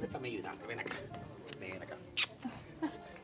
[0.00, 0.66] ¿Dónde está mi ayudante?
[0.66, 0.96] Ven acá.
[1.60, 1.94] Ven acá.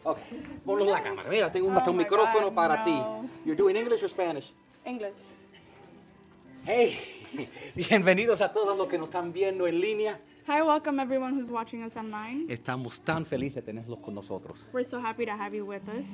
[0.03, 0.19] Ok,
[0.63, 1.31] ponlo en la cámara.
[1.31, 2.85] Mira, tengo un, hasta un Oh my micrófono God, para no.
[2.85, 3.29] ti.
[3.47, 4.53] You're doing English or Spanish?
[4.85, 5.15] English.
[6.67, 6.99] Hey,
[7.75, 10.21] bienvenidos a todos los que nos están viendo en línea.
[10.47, 12.45] Hi, welcome everyone who's watching us online.
[12.53, 14.67] Estamos tan felices de tenerlos con nosotros.
[14.75, 16.07] We're so happy to have you with us.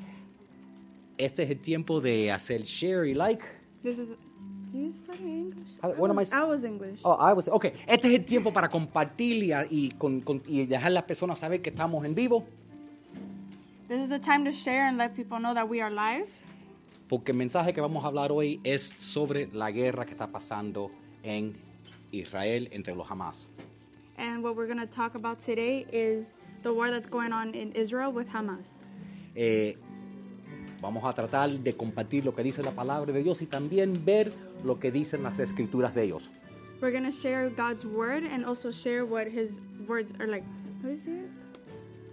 [1.19, 3.45] Este es el tiempo de hacer share y like.
[3.83, 4.13] This is.
[4.73, 5.69] You English?
[5.83, 7.01] Uh, what am I was, I was English.
[7.05, 7.75] Oh, I was, okay.
[7.87, 11.39] Este es el tiempo para compartir y, y con- con- y dejar a las personas
[11.39, 12.45] saber que estamos en vivo.
[13.89, 16.27] This is the time to share and let people know that we are live.
[17.09, 20.91] Porque el mensaje que vamos a hablar hoy es sobre la guerra que está pasando
[21.23, 21.55] en
[22.11, 23.47] Israel entre los Hamas.
[24.17, 27.73] And what we're going to talk about today is the war that's going on in
[27.73, 28.83] Israel with Hamas.
[29.35, 29.77] Eh,
[30.81, 34.33] vamos a tratar de compartir lo que dice la palabra de Dios y también ver
[34.65, 36.29] lo que dicen las escrituras de ellos.
[36.81, 40.45] We're going to share God's word and also share what his words are like.
[40.83, 41.23] What do you say?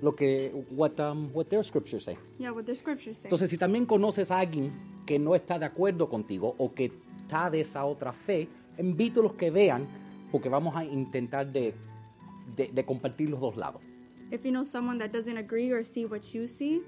[0.02, 2.18] Lo que what, um, what their scriptures say.
[2.38, 3.28] Yeah, what their scriptures say.
[3.30, 4.72] Entonces, si también conoces a alguien
[5.06, 6.92] que no está de acuerdo contigo o que
[7.26, 9.88] está de esa otra fe, invítalos que vean
[10.32, 11.74] porque vamos a intentar de,
[12.56, 13.82] de- de compartir los dos lados.
[14.32, 16.82] If you know someone that doesn't agree or see what you see,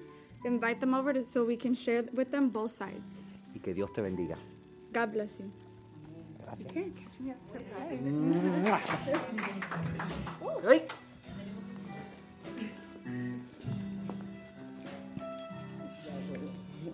[0.45, 3.25] invite them over to, so we can share with them both sides.
[3.55, 4.37] Y que Dios te bendiga.
[4.91, 5.51] God bless you.
[6.43, 6.69] Gracias.
[6.69, 7.33] Okay, catch me.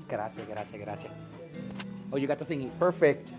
[0.08, 1.12] Gracias, gracias, gracias.
[2.12, 2.70] Oh, you got the thing.
[2.80, 3.32] Perfect.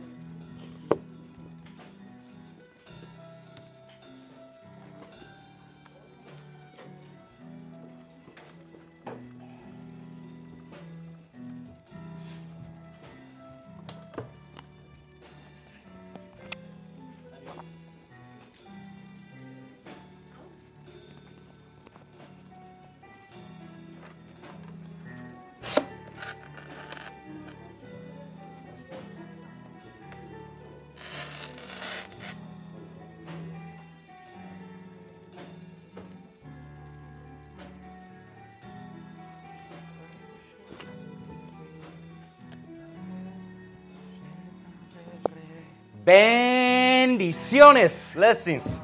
[46.09, 48.13] Bendiciones.
[48.15, 48.81] Blessings.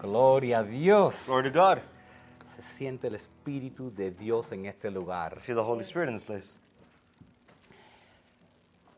[0.00, 1.16] Gloria a Dios.
[1.26, 1.78] Glory to God.
[2.54, 5.34] Se siente el Espíritu de Dios en este lugar.
[5.36, 6.56] I feel the Holy Spirit in this place.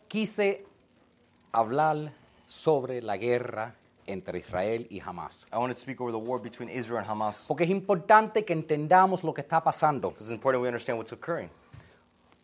[0.09, 0.67] Quise
[1.53, 2.13] hablar
[2.49, 3.77] sobre la guerra
[4.07, 5.47] entre Israel y Hamas.
[5.51, 8.53] I want to speak over the war between Israel and Hamas Porque es importante que
[8.53, 10.11] entendamos lo que está pasando.
[10.11, 11.49] because it's important we understand what's occurring.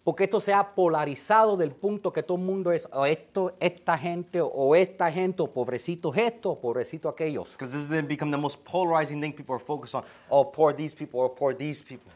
[0.08, 3.98] Porque esto se ha polarizado del punto que todo el mundo es o esto, esta
[3.98, 7.52] gente, o esta gente, o pobrecitos esto, o pobrecito aquellos.
[7.52, 10.02] Because this has then become the most polarizing thing people are focused on.
[10.30, 12.10] Oh, poor these people or poor these people.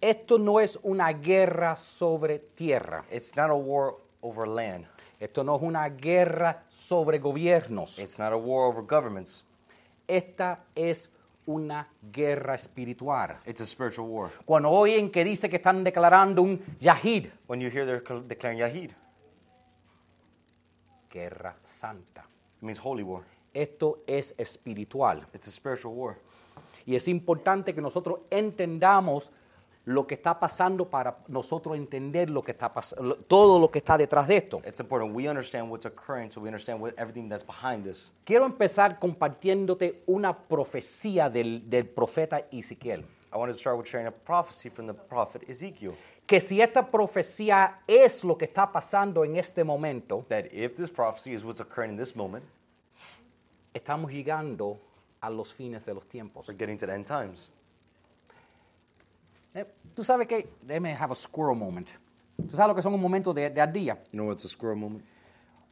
[0.00, 3.04] Esto no es una guerra sobre tierra.
[3.10, 4.86] It's not a war over land.
[5.18, 7.98] Esto no es una guerra sobre gobiernos.
[7.98, 9.42] It's not a war over governments.
[10.06, 11.10] Esta es
[11.48, 13.38] una guerra espiritual.
[13.46, 14.30] It's a spiritual war.
[14.44, 18.58] Cuando oyen que dice que están declarando un yahid, When you hear they're cl- declaring
[18.58, 18.90] Yahid,
[21.10, 22.20] guerra santa.
[22.58, 23.22] it means holy war.
[23.54, 25.26] Esto es espiritual.
[25.32, 26.16] It's a spiritual war.
[26.86, 29.30] Y es importante que nosotros entendamos
[29.88, 33.96] lo que está pasando para nosotros entender lo que está pasando, todo lo que está
[33.96, 34.60] detrás de esto.
[34.66, 38.10] It's important we understand what's occurring so we understand what, everything that's behind this.
[38.24, 43.06] Quiero empezar compartiéndote una profecía del, del profeta Ezequiel.
[43.32, 45.94] I want to start with sharing a prophecy from the prophet Ezekiel
[46.26, 50.90] Que si esta profecía es lo que está pasando en este momento, that if this
[50.90, 52.44] prophecy is what's occurring in this moment,
[53.72, 54.76] estamos llegando
[55.22, 56.46] a los fines de los tiempos.
[56.46, 57.50] we're getting to the end times.
[59.54, 61.88] Eh, Tú sabes que, déjame have a squirrel moment.
[62.36, 64.76] Tú sabes lo que son un momento de, de ardilla, You know what's a squirrel
[64.78, 65.04] moment?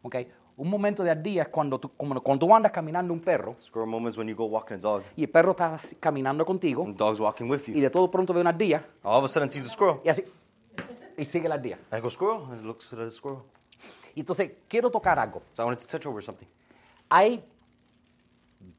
[0.02, 0.16] ¿ok?
[0.56, 3.88] Un momento de ardilla es cuando tú, como cuando tú andas caminando un perro Squirrel
[3.90, 6.96] moments when you go walking a dog, y el perro está así caminando contigo and
[6.96, 7.80] the dog's walking with y you.
[7.82, 10.00] de todo pronto ve una ardilla All of a sudden sees a squirrel.
[10.04, 10.24] y así,
[11.16, 11.78] y sigue la ardilla.
[11.90, 12.42] And I go, squirrel?
[12.50, 13.42] And it looks at the squirrel.
[14.14, 15.42] Y entonces, quiero tocar algo.
[15.52, 16.48] So I wanted to touch over something.
[17.10, 17.44] Hay,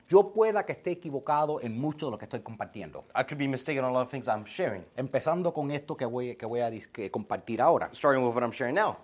[0.07, 3.05] yo pueda que esté equivocado en mucho de lo que estoy compartiendo.
[3.15, 4.85] I could be mistaken on a lot of things I'm sharing.
[4.95, 7.89] Empezando con esto que voy, que voy a que compartir ahora.
[7.93, 8.97] Starting with what I'm sharing now.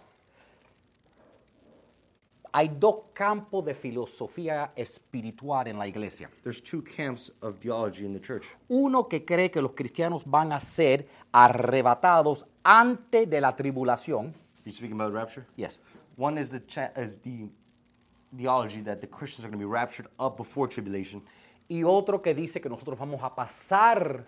[2.56, 6.30] Hay dos campos de filosofía espiritual en la iglesia.
[6.44, 8.46] There's two camps of theology in the church.
[8.70, 14.36] Uno que cree que los cristianos van a ser arrebatados antes de la tribulación.
[14.66, 15.46] You speaking about rapture?
[15.58, 15.80] Yes.
[16.16, 16.62] One is the
[16.96, 17.50] is the
[18.38, 21.22] theology that the Christians are going to be raptured up before tribulation,
[21.68, 24.26] y otro que dice que nosotros vamos a pasar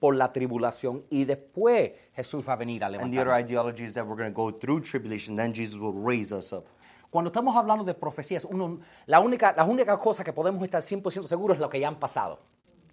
[0.00, 3.44] por la tribulación y después Jesús va a venir a And the other levantarnos.
[3.44, 6.66] ideology is that we're going to go through tribulation, then Jesus will raise us up.
[7.10, 11.26] Cuando estamos hablando de profecías, uno, la, única, la única cosa que podemos estar 100%
[11.26, 12.38] seguros es lo que ya han pasado.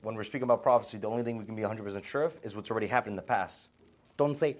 [0.01, 2.55] When we're speaking about prophecy, the only thing we can be 100% sure of is
[2.55, 3.69] what's already happened in the past.
[4.11, 4.55] Entonces,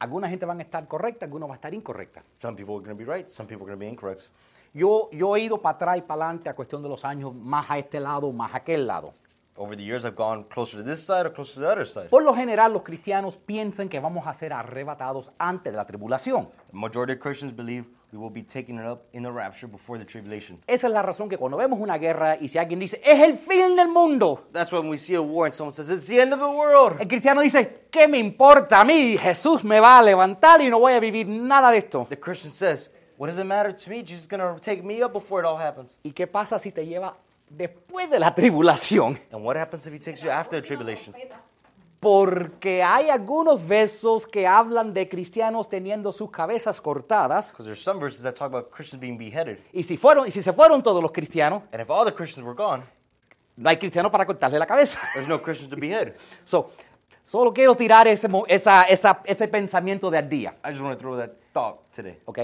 [0.00, 2.22] alguna gente van a estar correcta, algunos van a estar incorrecta.
[2.42, 4.28] Some people are going to be right, some people are going to be incorrect.
[4.74, 7.70] Yo, yo he ido para atrás y para adelante a cuestión de los años, más
[7.70, 9.12] a este lado, más a aquel lado.
[9.60, 12.08] Over the years, I've gone closer to this side or closer to the other side.
[12.10, 16.48] Por lo general, los cristianos piensan que vamos a ser arrebatados antes de la tribulación.
[16.70, 20.04] The majority of Christians believe we will be taken up in the rapture before the
[20.04, 20.60] tribulation.
[20.68, 23.36] Esa es la razón que cuando vemos una guerra y si alguien dice, es el
[23.36, 26.32] fin del mundo, That's when we see a war and someone says, it's the end
[26.32, 27.00] of the world.
[27.00, 29.18] el cristiano dice, ¿qué me importa a mí?
[29.18, 32.06] Jesús me va a levantar y no voy a vivir nada de esto.
[32.08, 34.02] The Christian says, what does it matter to me?
[34.02, 35.96] Jesus is going to take me up before it all happens.
[36.02, 37.14] ¿Y qué pasa si te lleva
[37.50, 39.18] después de la tribulación?
[39.30, 41.14] And what happens if he takes you after the tribulation?
[42.00, 47.50] Porque hay algunos versos que hablan de cristianos teniendo sus cabezas cortadas.
[47.50, 49.58] Because there's some verses that talk about Christians being beheaded.
[49.72, 52.46] Y si, fueron, y si se fueron todos los cristianos, And if all the Christians
[52.46, 52.84] were gone,
[53.56, 55.00] no hay cristiano para cortarle la cabeza.
[55.14, 56.14] there's no Christians to behead.
[56.44, 56.70] So,
[57.24, 60.54] solo quiero tirar ese, esa- esa- ese pensamiento de al día.
[60.64, 62.16] I just want to throw that thought today.
[62.26, 62.38] ¿ok?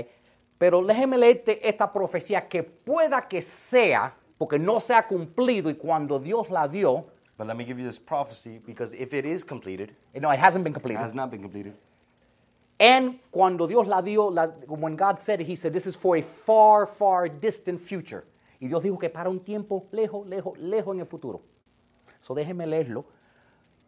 [0.64, 5.74] Pero déjeme leerte esta profecía que pueda que sea, porque no se ha cumplido y
[5.74, 7.04] cuando Dios la dio,
[7.36, 10.40] But let me give you this prophecy because if it is completed, eh, no, it
[10.40, 11.02] hasn't been it completed.
[11.02, 11.74] has not been completed.
[12.80, 16.16] And cuando Dios la dio, la, when God said it, He said, this is for
[16.16, 18.24] a far, far distant future.
[18.58, 21.42] Y Dios dijo que para un tiempo lejos, lejos, lejos en el futuro.
[22.22, 23.04] So déjenme leerlo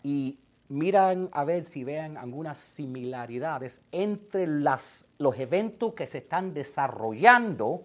[0.02, 0.36] y
[0.68, 7.82] miran a ver si vean algunas similaridades entre las, los eventos que se están desarrollando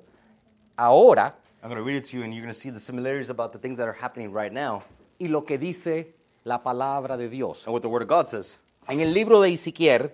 [0.77, 3.29] ahora I'm going to read it to you and you're going to see the similarities
[3.29, 4.81] about the things that are happening right now
[5.19, 7.65] y lo que dice la palabra de Dios.
[7.65, 8.57] and what the Word of God says.
[8.87, 10.11] En el libro de Ezequiel,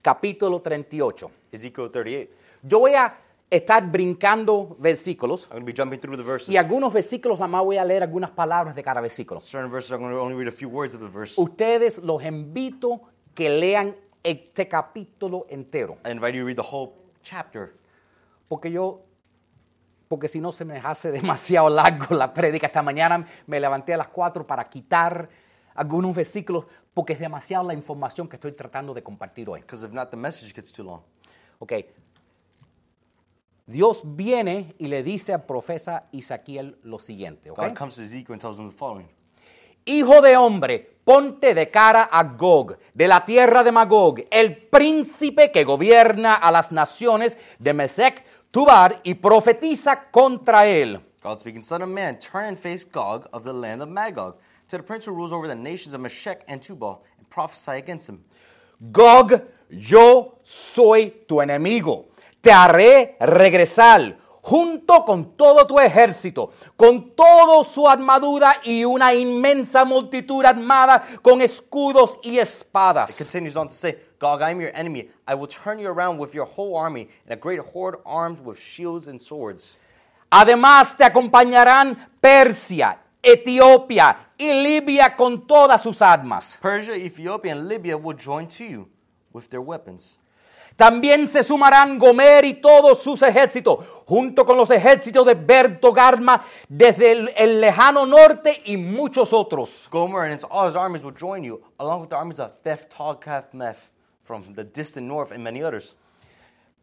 [0.00, 1.30] capítulo 38.
[1.50, 2.30] Ezekiel 38.
[2.62, 3.12] Yo voy a
[3.50, 6.48] estar brincando versículos I'm going to be jumping through the verses.
[6.48, 9.40] y algunos versículos nada más voy a leer algunas palabras de cada versículo.
[9.40, 11.34] Certain verses, I'm going to only read a few words of the verse.
[11.40, 13.02] Ustedes los invito
[13.34, 16.92] que lean este capítulo entero, I invite you to read the whole
[17.22, 17.74] chapter
[18.48, 19.02] porque yo,
[20.08, 22.66] porque si no se me hace demasiado largo la prédica.
[22.66, 25.28] Esta mañana me levanté a las 4 para quitar
[25.74, 29.60] algunos versículos porque es demasiado la información que estoy tratando de compartir hoy.
[29.60, 31.02] because if not, the message gets too long.
[31.58, 31.72] Ok.
[33.66, 37.50] Dios viene y le dice al profeta Isaquiel lo siguiente.
[37.50, 37.58] ok.
[37.58, 39.08] God comes to Ezekiel and tells him the following
[39.86, 45.52] Hijo de hombre, ponte de cara a Gog, de la tierra de Magog, el príncipe
[45.52, 51.00] que gobierna a las naciones de Mesec, Tubar, y profetiza contra él.
[51.22, 54.36] God speaking, Son of man, turn and face Gog of the land of Magog,
[54.68, 58.08] to the prince who rules over the nations of Meshech and Tubal, and prophesy against
[58.08, 58.24] him.
[58.90, 62.06] Gog, yo soy tu enemigo.
[62.44, 69.86] Te haré regresar junto con todo tu ejército, con toda su armadura y una inmensa
[69.86, 73.16] multitud armada con escudos y It espadas.
[73.16, 75.08] continues on to say, Gog, I am your enemy.
[75.26, 78.58] I will turn you around with your whole army, and a great horde armed with
[78.58, 79.78] shields and swords.
[80.30, 86.58] Además te acompañarán Persia, Etiopía y Libia con todas sus armas.
[86.60, 88.86] Persia, Ethiopia, and Libya will join to you
[89.32, 90.18] with their weapons.
[90.76, 97.12] También se sumarán Gomer y todos sus ejércitos, junto con los ejércitos de Bertogarma desde
[97.12, 99.86] el, el lejano norte y muchos otros.
[99.90, 103.52] Gomer and all his armies will join you, along with the armies of Beth Togkath
[104.24, 105.94] from the distant north and many others.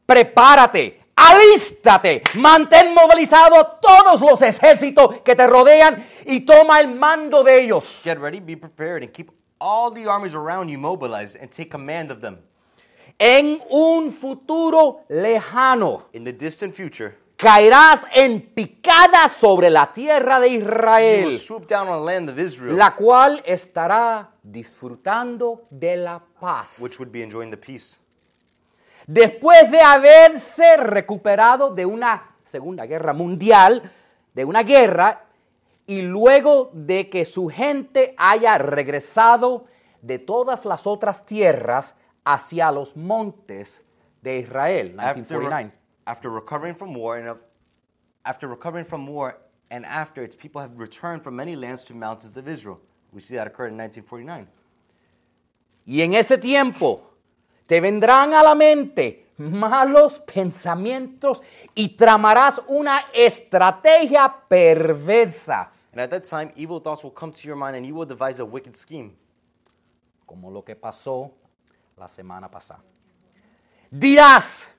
[0.06, 7.62] Prepárate, alístate, mantén movilizado todos los ejércitos que te rodean y toma el mando de
[7.64, 8.02] ellos.
[8.04, 12.10] Get ready, be prepared, and keep all the armies around you mobilized and take command
[12.10, 12.40] of them.
[13.24, 16.08] En un futuro lejano.
[16.14, 21.68] In the distant future, caerás en picada sobre la tierra de you will Israel, swoop
[21.70, 26.80] down on the land of Israel, la cual estará disfrutando de la paz.
[26.80, 27.96] which would be enjoying the peace.
[29.06, 33.84] Después de haberse recuperado de una Segunda Guerra Mundial,
[34.34, 35.26] de una guerra,
[35.86, 39.66] y luego de que su gente haya regresado
[40.02, 41.94] de todas las otras tierras
[42.26, 43.82] hacia los montes
[44.22, 45.72] de Israel, After, 1949.
[46.06, 47.38] after recovering from war and
[48.26, 49.38] after recovering from war
[49.72, 52.80] and after its people have returned from many lands to mountains of Israel.
[53.12, 54.48] We see that occurred in 1949.
[55.88, 57.02] Y en ese tiempo
[57.68, 61.42] te vendrán a la mente malos pensamientos
[61.74, 65.72] y tramarás una estrategia perversa.
[65.94, 68.40] And at that time, evil thoughts will come to your mind and you will devise
[68.40, 69.16] a wicked scheme.
[70.26, 71.34] como lo que pasó
[72.02, 72.84] la semana pasada.
[73.92, 74.74] Dirás,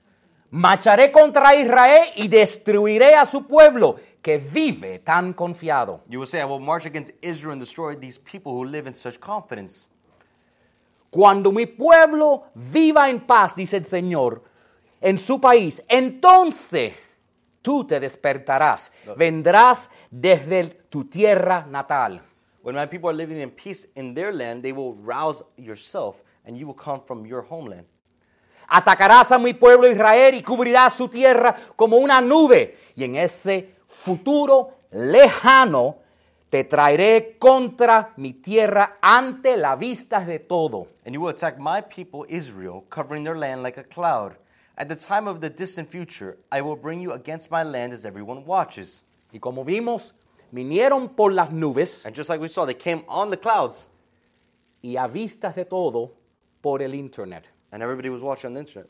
[0.51, 6.01] marcharé contra Israel y destruiré a su pueblo que vive tan confiado.
[6.09, 8.93] You will say, I will march against Israel and destroy these people who live in
[8.93, 9.87] such confidence.
[11.09, 14.43] Cuando mi pueblo viva en paz, dice el Señor,
[14.99, 16.93] en su país, entonces
[17.61, 22.21] tú te despertarás, vendrás desde tu tierra natal.
[22.63, 26.57] When my people are living in peace in their land, they will rouse yourself and
[26.57, 27.85] you will come from your homeland.
[28.67, 32.77] Atacarás a mi pueblo Israel y cubrirás su tierra como una nube.
[32.95, 35.97] Y en ese futuro lejano
[36.49, 40.87] te traeré contra mi tierra ante la vista de todo.
[41.05, 44.37] And you will attack my people Israel, covering their land like a cloud.
[44.77, 48.05] At the time of the distant future, I will bring you against my land as
[48.05, 49.03] everyone watches.
[49.31, 50.13] Y como vimos,
[50.51, 53.87] vinieron por las nubes And just like we saw, they came on the clouds,
[54.81, 56.11] y a vistas de todo
[56.63, 57.43] por el internet.
[57.73, 58.87] and everybody was watching on the internet.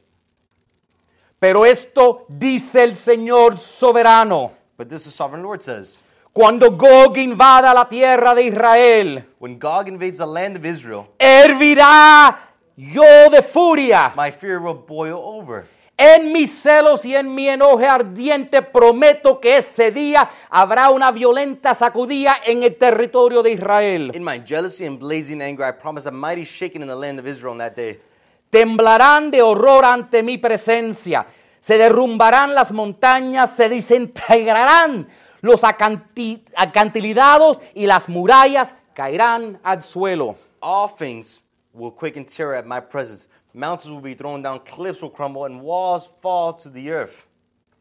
[1.39, 4.51] Pero esto dice el Señor soberano.
[4.77, 5.99] But this is sovereign Lord says,
[6.33, 12.37] Cuando Gog invada la tierra de Israel, when Gog invades the land of Israel, hervirá
[12.75, 14.13] yo de furia.
[14.15, 15.65] my fear will boil over.
[16.05, 21.73] En mis celos y en mi enoje ardiente prometo que ese día habrá una violenta
[21.73, 24.11] sacudida en el territorio de Israel.
[24.13, 27.25] In my jealousy and blazing anger, I promise a mighty shaking in the land of
[27.25, 28.01] Israel on that day.
[28.49, 31.25] Temblarán de horror ante mi presencia.
[31.61, 35.07] Se derrumbarán las montañas, se desintegrarán
[35.39, 40.35] los acanti- acantilados y las murallas caerán al suelo.
[40.59, 43.29] All things will quake in terror at my presence.
[43.53, 47.27] Mountains will be thrown down, cliffs will crumble, and walls fall to the earth.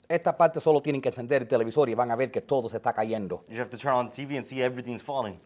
[0.06, 2.76] Esta parte solo tienen que encender el televisor y van a ver que todo se
[2.76, 3.44] está cayendo.
[3.48, 5.40] You have to turn on TV and see everything's falling.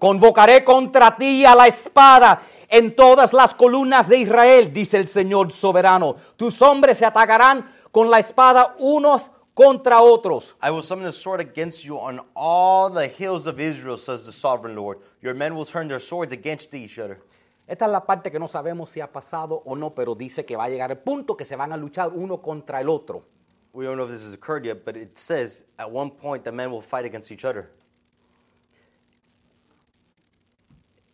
[0.00, 5.52] Convocaré contra ti a la espada en todas las columnas de Israel, dice el Señor
[5.52, 6.16] soberano.
[6.36, 10.56] Tus hombres se atacarán con la espada unos contra otros.
[10.60, 14.32] I will summon a sword against you on all the hills of Israel, says the
[14.32, 14.98] sovereign Lord.
[15.22, 17.20] Your men will turn their swords against each other.
[17.66, 20.56] Esta es la parte que no sabemos si ha pasado o no, pero dice que
[20.56, 23.24] va a llegar el punto que se van a luchar uno contra el otro.
[23.72, 26.52] We don't know if this has occurred yet, but it says at one point the
[26.52, 27.70] men will fight against each other.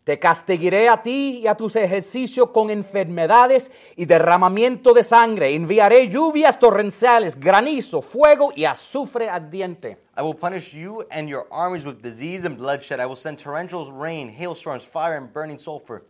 [0.05, 5.55] Te castigaré a ti y a tus ejercicios con enfermedades y derramamiento de sangre.
[5.55, 9.99] Enviaré lluvias torrenciales, granizo, fuego y azufre ardiente.
[10.17, 13.01] I will punish you and your armies with disease and bloodshed.
[13.01, 16.03] I will send torrential rain, hailstorms, fire, and burning sulfur.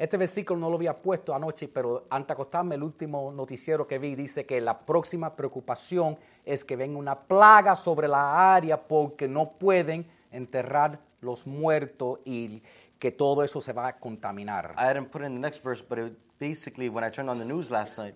[0.00, 3.98] Este versículo no lo había puesto anoche, pero antes de acostarme, el último noticiero que
[3.98, 9.28] vi dice que la próxima preocupación es que venga una plaga sobre la área porque
[9.28, 12.62] no pueden enterrar los muertos y
[12.98, 14.74] que todo eso se va a contaminar.
[14.78, 17.44] I hadn't put in the next verse, but it basically, when I turned on the
[17.44, 18.14] news last night,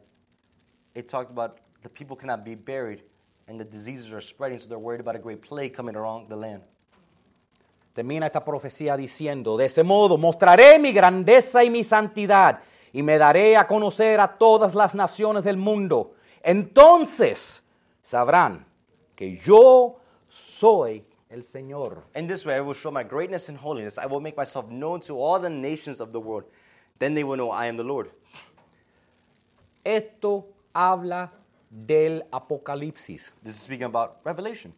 [0.94, 3.02] it talked about the people cannot be buried
[3.46, 6.36] and the diseases are spreading, so they're worried about a great plague coming around the
[6.36, 6.62] land.
[7.94, 12.58] Termina esta profecía diciendo, de ese modo mostraré mi grandeza y mi santidad
[12.92, 16.14] y me daré a conocer a todas las naciones del mundo.
[16.42, 17.62] Entonces
[18.02, 18.66] sabrán
[19.14, 22.02] que yo soy el Señor.
[22.16, 23.96] In this way, I will show my greatness and holiness.
[23.96, 26.46] I will make myself known to all the nations of the world.
[26.98, 28.10] Then they will know I am the Lord.
[29.84, 31.32] Esto habla
[31.70, 33.30] del Apocalipsis.
[33.42, 34.74] This is speaking about Revelation.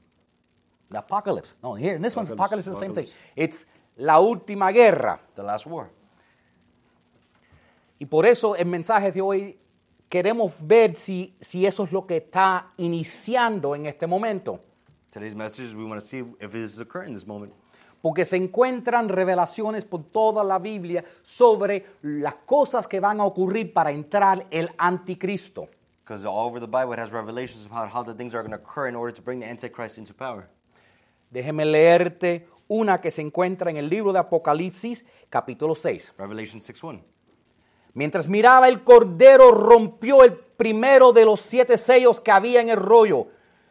[0.90, 1.54] The Apocalypse.
[1.62, 3.04] No, here, in this one's Apocalypse, Apocalypse is the same thing.
[3.04, 3.56] Apocalypse.
[3.56, 3.66] It's
[3.96, 5.20] la última guerra.
[5.34, 5.90] the last war.
[7.98, 9.58] Y por eso el mensaje de hoy
[10.08, 14.60] queremos ver si, si eso es lo que está iniciando en este momento.
[15.10, 17.52] Today's message, we want to see if this is occurring in this moment.
[18.02, 23.72] Porque se encuentran revelaciones por toda la Biblia sobre las cosas que van a ocurrir
[23.72, 25.68] para entrar el anticristo.
[26.04, 28.62] Because all over the Bible, it has revelations about how the things are going to
[28.62, 30.48] occur in order to bring the Antichrist into power.
[31.30, 36.14] Déjeme leerte una que se encuentra en el libro de Apocalipsis, capítulo 6.
[36.18, 37.02] Revelation 6.1.
[37.94, 42.76] Mientras miraba el cordero rompió el primero de los siete sellos que había en el
[42.76, 43.28] rollo.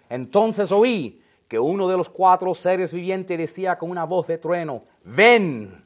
[0.10, 4.84] Entonces oí que uno de los cuatro seres vivientes decía con una voz de trueno,
[5.04, 5.84] ven.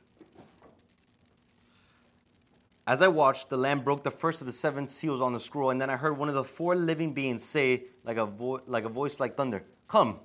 [2.85, 5.69] As I watched, the Lamb broke the first of the seven seals on the scroll,
[5.69, 8.83] and then I heard one of the four living beings say, like a, vo- like
[8.83, 10.19] a voice like thunder, Come.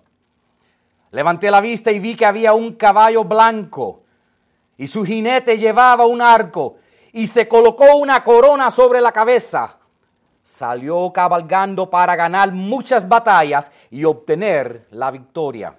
[1.15, 4.03] Levanté la vista y vi que había un caballo blanco
[4.77, 6.79] y su jinete llevaba un arco
[7.13, 9.79] y se colocó una corona sobre la cabeza.
[10.43, 15.77] Salió cabalgando para ganar muchas batallas y obtener la victoria.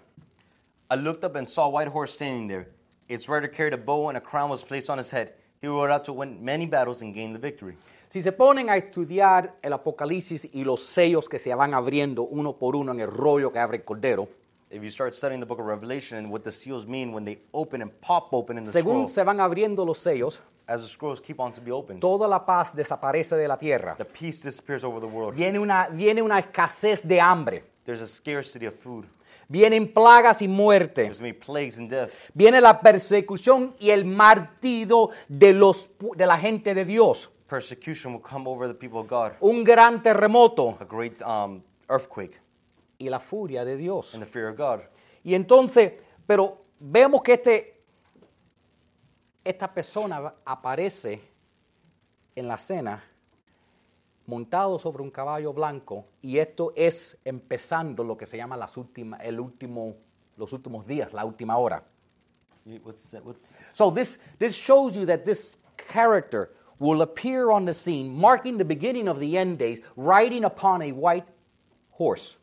[0.90, 2.70] I looked up and saw a white horse standing there.
[3.10, 5.34] Its rider carried a bow and a crown was placed on his head.
[5.62, 7.76] He rode out to win many battles and gain the victory.
[8.10, 12.54] Si se ponen a estudiar el Apocalipsis y los sellos que se van abriendo uno
[12.54, 14.30] por uno en el rollo que abre el Cordero,
[14.72, 17.38] If you start studying the book of Revelation and what the seals mean when they
[17.54, 20.88] open and pop open in the según scroll, se van abriendo los sellos, as the
[20.88, 23.96] scrolls keep on to be opened, toda la paz desaparece de la tierra.
[23.98, 25.36] the peace disappears over the world.
[25.36, 27.64] Viene una, viene una escasez de hambre.
[27.86, 29.06] There's a scarcity of food.
[29.48, 31.04] Vienen plagas y muerte.
[31.04, 32.12] There's many plagues and death.
[32.34, 37.30] Viene la persecución y el martirio de, los, de la gente de Dios.
[37.48, 39.34] Persecution will come over the people of God.
[39.42, 42.40] Un gran terremoto A great um, earthquake
[42.98, 44.14] y la furia de Dios.
[44.14, 44.82] and the fear of God.
[45.24, 45.94] Y entonces,
[46.26, 47.82] pero vemos que este,
[49.44, 51.22] esta persona aparece
[52.36, 53.04] en la cena
[54.28, 59.22] montado sobre un caballo blanco y esto es empezando lo que se llama las últimas,
[59.24, 59.96] el último,
[60.38, 61.84] los últimos días, la última hora.
[62.84, 63.24] What's that?
[63.24, 66.50] What's So this, this shows you that this character
[66.80, 70.92] will appear on the scene, marking the beginning of the end days, riding upon a
[70.92, 71.28] white
[71.92, 72.36] horse.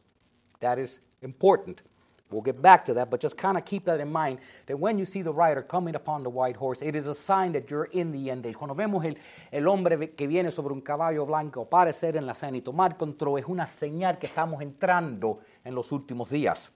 [0.62, 1.82] That is important.
[2.30, 4.98] We'll get back to that, but just kind of keep that in mind that when
[4.98, 7.90] you see the rider coming upon the white horse, it is a sign that you're
[7.92, 8.56] in the end days.
[8.56, 9.16] Cuando vemos el,
[9.52, 13.38] el hombre que viene sobre un caballo blanco aparecer en la cena y tomar control,
[13.38, 16.70] es una señal que estamos entrando en los últimos días.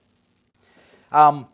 [1.11, 1.47] Um,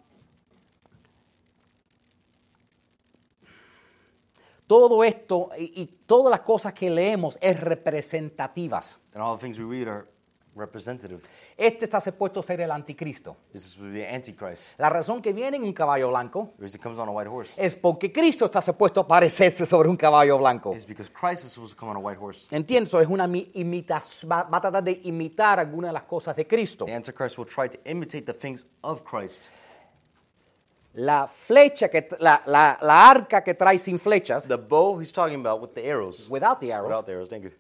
[4.68, 8.98] todo esto y, y todas las cosas que leemos es representativas.
[9.14, 10.08] and all the things we read are
[10.56, 11.22] representative.
[11.56, 13.38] Este está supuesto a ser el anticristo.
[13.52, 14.64] This is the Antichrist.
[14.80, 17.30] La razón que viene en un caballo blanco The reason he comes on a white
[17.30, 20.74] horse es porque Cristo está supuesto a aparecerse sobre un caballo blanco.
[20.76, 22.48] is because Christ is supposed to come on a white horse.
[22.56, 26.36] Entiendo, es una mi- imitación, va, va a tratar de imitar algunas de las cosas
[26.36, 26.86] de Cristo.
[26.86, 29.44] The Antichrist will try to imitate the things of Christ.
[30.96, 35.40] La flecha, que, la, la- la arca que trae sin flechas, The bow he's talking
[35.44, 36.28] about with the arrows.
[36.30, 37.52] without the arrows, Without the arrows, thank you.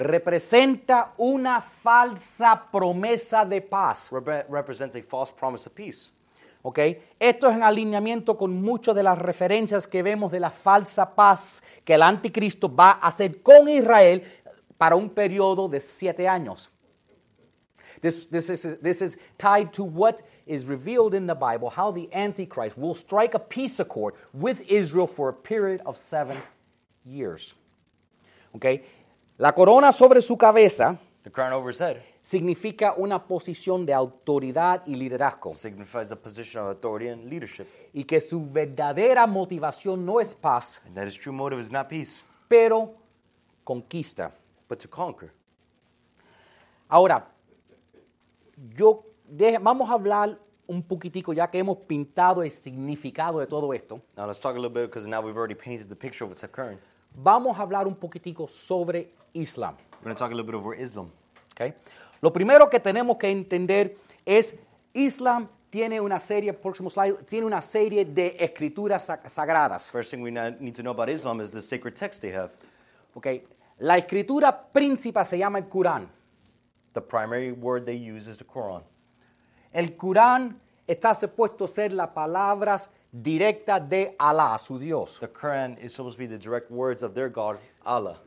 [0.00, 4.10] Representa una falsa promesa de paz.
[4.10, 6.10] Repre- represents a false promise of peace.
[6.62, 6.78] ¿ok?
[7.18, 11.62] Esto es en alineamiento con muchas de las referencias que vemos de la falsa paz
[11.84, 14.22] que el anticristo va a hacer con Israel
[14.76, 16.70] para un periodo de siete años.
[18.00, 22.08] This, this, is, this is tied to what is revealed in the Bible, how the
[22.14, 26.38] Antichrist will strike a peace accord with Israel for a period of seven
[27.04, 27.54] years.
[28.54, 28.82] ¿ok?
[29.40, 34.82] La corona sobre su cabeza The crown over his head significa una posición de autoridad
[34.86, 35.48] y liderazgo.
[35.54, 37.66] signifies a position of authority and leadership.
[37.94, 41.88] y que su verdadera motivación no es paz, And that his true motive is not
[41.88, 42.92] peace, pero
[43.64, 44.30] conquista.
[44.68, 45.32] but to conquer.
[46.88, 47.26] Ahora,
[48.76, 53.72] yo de- vamos a hablar un poquitico, ya que hemos pintado el significado de todo
[53.72, 56.30] esto, Now let's talk a little bit because now we've already painted the picture of
[56.30, 56.78] what's occurring.
[57.14, 59.76] vamos a hablar un poquitico sobre Islam.
[60.00, 61.10] We're going to talk a little bit over Islam.
[61.52, 61.74] ¿ok?
[62.22, 64.54] Lo primero que tenemos que entender es
[64.94, 69.90] Islam tiene una serie, próximo slide, tiene una serie de escrituras sa- sagradas.
[69.90, 72.50] First thing we need to know about Islam is the sacred text they have.
[73.14, 73.26] ¿ok?
[73.78, 76.08] La escritura principal se llama el Corán.
[76.92, 78.82] The primary word they use is the Quran.
[79.72, 85.18] El Corán está supuesto a ser las palabras directas de Alá, su Dios.
[85.20, 88.18] The Quran is supposed to be the direct words of their God, Allah.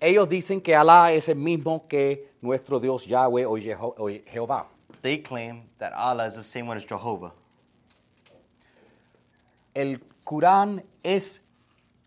[0.00, 4.66] Ellos dicen que Alá es el mismo que nuestro Dios Yahweh o, Jeho- o Jehová.
[5.02, 7.32] They claim that Allah is the same one as Jehovah.
[9.74, 11.42] El Corán es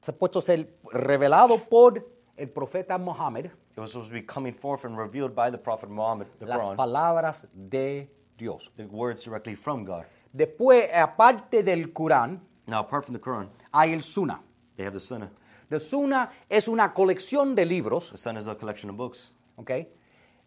[0.01, 2.05] supuesto ser revelado por
[2.37, 5.89] el profeta Mohammed, It was supposed to be coming forth and revealed by the Prophet
[5.89, 8.69] Muhammad, the las Quran, palabras de Dios.
[8.77, 10.05] the words directly from God.
[10.31, 14.39] Después, aparte del Corán, Now, apart from the Quran, hay el Sunnah.
[14.77, 15.29] they have the Sunnah.
[15.73, 19.31] El Sunnah es una colección de libros The Sunnah is a collection of books.
[19.55, 19.71] ¿ok?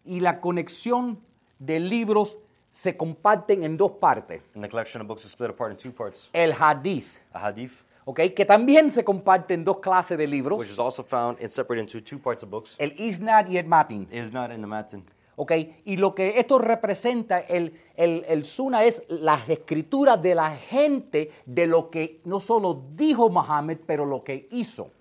[0.05, 1.19] Y la conexión
[1.59, 2.37] de libros
[2.71, 4.41] se comparten en dos partes.
[4.55, 6.29] And the collection of books is split apart in two parts.
[6.31, 7.73] El hadith, A hadith,
[8.05, 8.19] ¿ok?
[8.35, 10.59] Que también se comparte en dos clases de libros.
[10.59, 13.65] which is also found and separated into two parts of books, El isnad y el
[13.65, 15.03] matin, the Matan.
[15.35, 15.51] ¿ok?
[15.85, 21.31] Y lo que esto representa, el, el, el Sunnah es las escrituras de la gente
[21.45, 24.91] de lo que no solo dijo Mohammed, pero lo que hizo.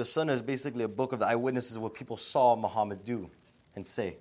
[0.00, 3.28] The Sunnah is basically a book of the eyewitnesses of what people saw Muhammad do
[3.76, 4.16] and say.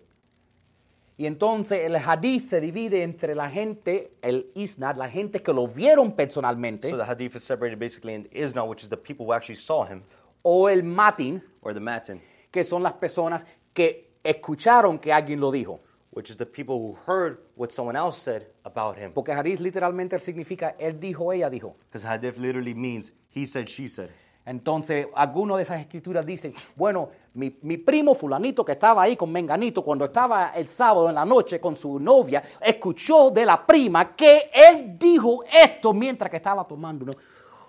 [1.18, 5.70] Y entonces el hadith se divide entre la gente, el isnad, la gente que lo
[5.70, 9.32] vieron personalmente, So the hadith is separated basically into Isna, which is the people who
[9.32, 10.04] actually saw him,
[10.44, 12.22] o el matin, or the matin.
[12.52, 15.80] que son las personas que escucharon que alguien lo dijo.
[16.12, 19.14] which is the people who heard what someone else said about him.
[19.14, 21.76] Porque Hadith literalmente significa él dijo, ella dijo.
[21.90, 24.10] Because hadith literally means he said, she said.
[24.50, 29.32] Entonces, algunas de esas escrituras dicen, bueno, mi, mi primo fulanito que estaba ahí con
[29.32, 34.16] Menganito, cuando estaba el sábado en la noche con su novia, escuchó de la prima
[34.16, 37.14] que él dijo esto mientras que estaba tomando ¿no?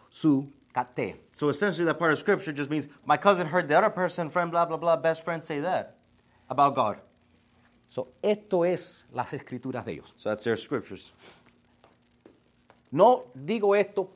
[0.08, 0.50] su
[0.94, 1.26] té.
[1.34, 4.50] So essentially, that part of scripture just means my cousin heard the other person, friend,
[4.50, 5.98] blah, blah, blah, best friend say that
[6.48, 6.96] about God.
[7.90, 10.14] So, esto es las escrituras de ellos.
[10.16, 11.12] So that's their scriptures.
[12.90, 14.10] No digo esto,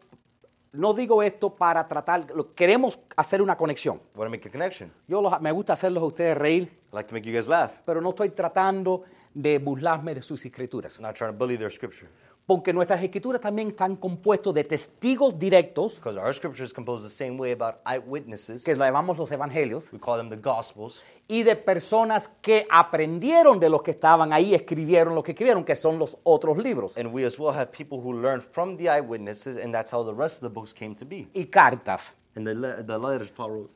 [0.75, 4.01] no digo esto para tratar, lo- queremos hacer una conexión.
[4.15, 4.93] Want to make a connection.
[5.09, 7.73] Yo los- me gusta hacerlos a ustedes reír, I like to make you guys laugh.
[7.85, 10.97] pero no estoy tratando de burlarme de sus escrituras.
[10.97, 12.09] I'm not trying to bully their scripture.
[12.47, 17.09] Porque nuestras escrituras también están compuestas de testigos directos, Because our scripture is composed the
[17.11, 18.63] same way about eyewitnesses.
[18.63, 21.03] que llamamos los evangelios, We call them the gospels.
[21.27, 25.75] y de personas que aprendieron de los que estaban ahí, escribieron lo que escribieron, que
[25.75, 29.57] son los otros libros, And we as well have people who learned from the eyewitnesses,
[29.57, 31.27] and that's how the rest of the books came to be.
[31.33, 32.15] y cartas.
[32.37, 33.71] And the, le- the letters Paul wrote,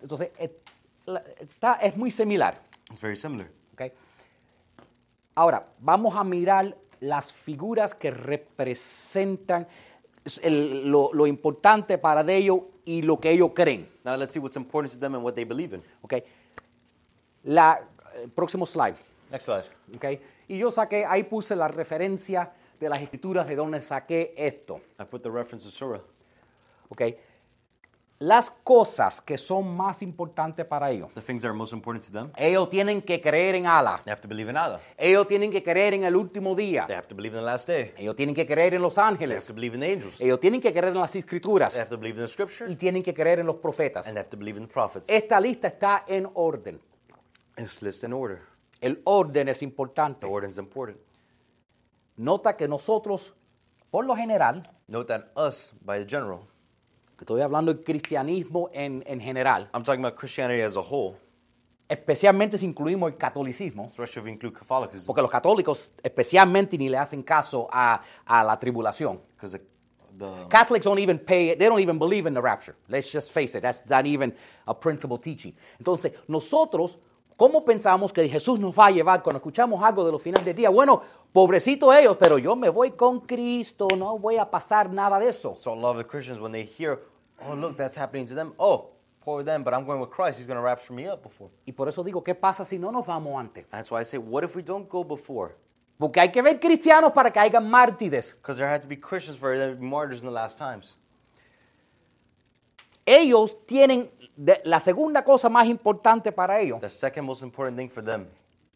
[0.00, 0.48] Entonces, eh,
[1.04, 2.58] la- está, es muy similar.
[2.90, 3.50] it's very similar.
[3.74, 3.92] ¿ok?
[5.34, 6.74] Ahora, vamos a mirar
[7.08, 9.66] las figuras que representan
[10.42, 13.88] el- lo, lo importante para ellos y lo que ellos creen.
[14.04, 15.82] Now let's see what's important to them and what they believe in.
[16.02, 16.14] ¿ok?
[17.44, 17.80] La,
[18.22, 18.96] el próximo slide.
[19.30, 19.64] Next slide.
[19.96, 20.04] ¿ok?
[20.48, 24.80] Y yo saqué, ahí puse la referencia de las escrituras de donde saqué esto.
[25.00, 26.00] I put the reference to Surah.
[26.88, 27.02] ¿ok?
[28.24, 31.12] Las cosas que son más importantes para ellos.
[31.12, 32.30] The things that are most important to them.
[32.36, 34.00] Ellos tienen que creer en Allah.
[34.02, 34.80] They have to believe in Allah.
[34.96, 36.86] Ellos tienen que creer en el último día.
[36.86, 37.92] They have to believe in the last day.
[37.98, 39.46] Ellos tienen que creer en los They have ángeles.
[39.46, 40.16] to believe in the angels.
[40.16, 41.76] They Ellos tienen que creer en las escrituras.
[41.76, 42.70] have to believe in the scripture.
[42.72, 44.06] Y tienen que creer en los profetas.
[44.06, 45.06] And they have to believe in the prophets.
[45.08, 46.80] Esta lista está en orden.
[47.58, 48.40] In order.
[48.80, 50.26] El orden es The importante.
[50.26, 50.98] order is important.
[52.16, 53.34] Nota que nosotros,
[53.90, 56.40] por lo general, Note that us, by the general,
[57.20, 61.16] estoy hablando del cristianismo en, en general, I'm talking about Christianity as a whole,
[61.88, 65.06] especialmente si incluimos el catolicismo, especially if we include Catholicism.
[65.06, 69.20] porque los católicos especialmente ni le hacen caso a, a la tribulación.
[69.36, 69.64] Because the,
[70.18, 72.74] the Catholics don't even pay, they don't even believe in the rapture.
[72.88, 74.34] Let's just face it, that's not even
[74.66, 75.54] a principal teaching.
[75.78, 76.98] Entonces, nosotros,
[77.36, 80.56] ¿cómo pensamos que Jesús nos va a llevar cuando escuchamos algo de los finales del
[80.56, 80.70] día?
[80.70, 85.28] Bueno, pobrecito ellos, pero yo me voy con Cristo, no voy a pasar nada de
[85.28, 85.56] eso.
[85.58, 87.00] So a lot of the Christians, when they hear,
[87.46, 88.90] oh, look, that's happening to them, oh,
[89.24, 90.38] poor them, but I'm going with Christ.
[90.38, 91.50] He's going to rapture me up before.
[91.66, 93.66] Y por eso digo, ¿qué pasa si no nos vamos antes?
[93.70, 95.56] That's why I say, what if we don't go before?
[95.98, 98.34] Porque hay que ver cristianos para que haya mártires.
[98.34, 100.96] Because there had to be Christians for there to be martyrs in the last times.
[103.06, 107.88] Ellos tienen, de- la segunda cosa más importante para ellos The second most important thing
[107.88, 108.26] for them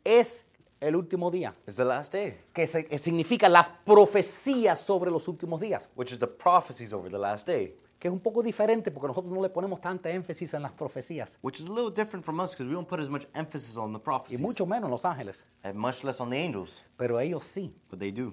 [0.05, 0.45] es
[0.81, 5.27] el último día, is the last day, que, se- que significa las profecías sobre los
[5.29, 5.89] últimos días.
[5.97, 9.33] which is the prophecies over the last day, que es un poco diferente porque nosotros
[9.35, 12.53] no le ponemos tanta énfasis en las profecías which is a little different from us
[12.53, 15.05] because we don't put as much emphasis on the y prophecies mucho menos en los
[15.05, 17.73] ángeles, and much less on the angels, pero ellos sí.
[17.91, 18.33] but they do.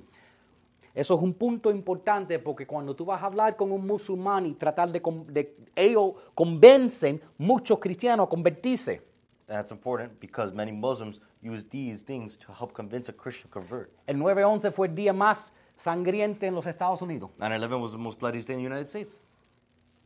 [0.96, 4.54] Eso es un punto importante porque cuando tú vas a hablar con un musulmán y
[4.54, 9.02] tratar de, de ellos convencen muchos cristianos a convertirse.
[9.46, 13.92] That's important because many Muslims use these things to help convince a Christian to convert.
[14.08, 17.30] El 9-11 fue el día más sangriente en los Estados Unidos.
[17.38, 19.22] 9/11 was the most bloodiest day in the United States.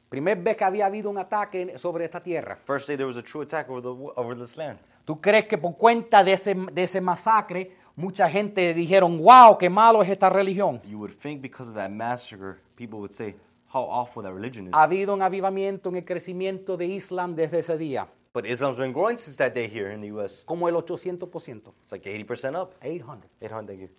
[0.10, 2.58] Primer vez que había habido un ataque sobre esta tierra.
[2.66, 4.80] First day there was a true attack over the over this land.
[5.06, 9.70] ¿Tú crees que por cuenta de ese, de ese masacre mucha gente dijeron, wow, qué
[9.70, 10.82] malo es esta religión?
[10.86, 13.36] You would think because of that massacre, people would say
[13.74, 14.74] how awful that religion is.
[14.74, 18.94] Ha habido un avivamiento en el crecimiento de Islam desde ese día, But Islam's been
[18.94, 20.44] growing since that day here in the U.S.
[20.46, 21.74] como el 800%.
[21.82, 22.76] It's like 80% up.
[22.82, 23.28] 800.
[23.42, 23.90] 800, thank you.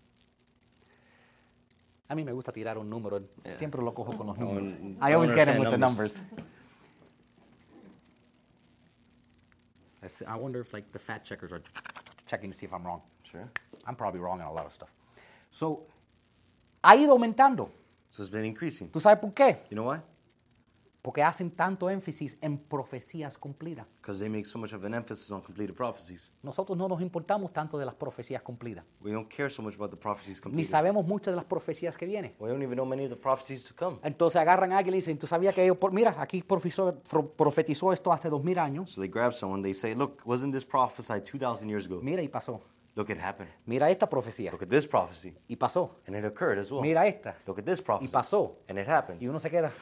[2.08, 4.72] A mí me gusta tirar un número, siempre lo cojo con los números.
[4.72, 6.14] un- I I always get them with the numbers.
[10.26, 11.62] I wonder if like the fact checkers are
[12.26, 13.02] checking to see if I'm wrong.
[13.30, 13.48] Sure.
[13.90, 14.88] I'm probably wrong in a lot of stuff.
[15.50, 15.85] So,
[16.83, 17.68] ha ido aumentando.
[18.09, 18.88] So it's been increasing.
[18.88, 19.62] ¿Tú sabes por qué?
[19.68, 20.00] You know why?
[21.03, 23.87] Porque hacen tanto énfasis en profecías cumplidas.
[24.03, 26.31] Because they make so much of an emphasis on completed prophecies.
[26.42, 28.85] Nosotros no nos importamos tanto de las profecías cumplidas.
[29.00, 30.70] We don't care so much about the prophecies Ni completed.
[30.70, 32.35] sabemos muchas de las profecías que vienen.
[32.38, 33.98] We don't even know many of the prophecies to come.
[34.03, 37.92] Entonces agarran a alguien y dicen, ¿tú sabías que ellos, mira, aquí profetizó, pro- profetizó
[37.94, 38.90] esto hace dos mil años?
[38.90, 42.00] So they grab someone, they say, look, wasn't this prophesied 2,000 years ago?
[42.03, 42.61] Mira y pasó.
[42.96, 43.50] Look, it happened.
[43.66, 45.37] Mira esta profecía Look at this prophecy.
[45.48, 45.96] y pasó.
[46.07, 46.83] And it occurred as well.
[46.83, 48.12] Mira esta Look at this y prophecy.
[48.12, 48.57] pasó.
[48.68, 49.22] And it happened.
[49.22, 49.72] Y uno se queda,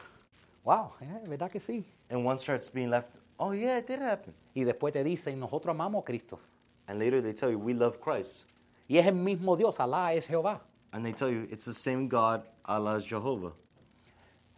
[0.63, 1.83] wow, eh, ¿verdad que sí?
[2.09, 4.33] And one starts being left, oh yeah, it did happen.
[4.53, 6.39] Y después te dicen, nosotros amamos a Cristo.
[6.87, 8.45] And later they tell you, we love Christ.
[8.87, 10.61] Y es el mismo Dios, Alá es Jehová.
[10.91, 13.53] And they tell you it's the same God, Allah is Jehovah.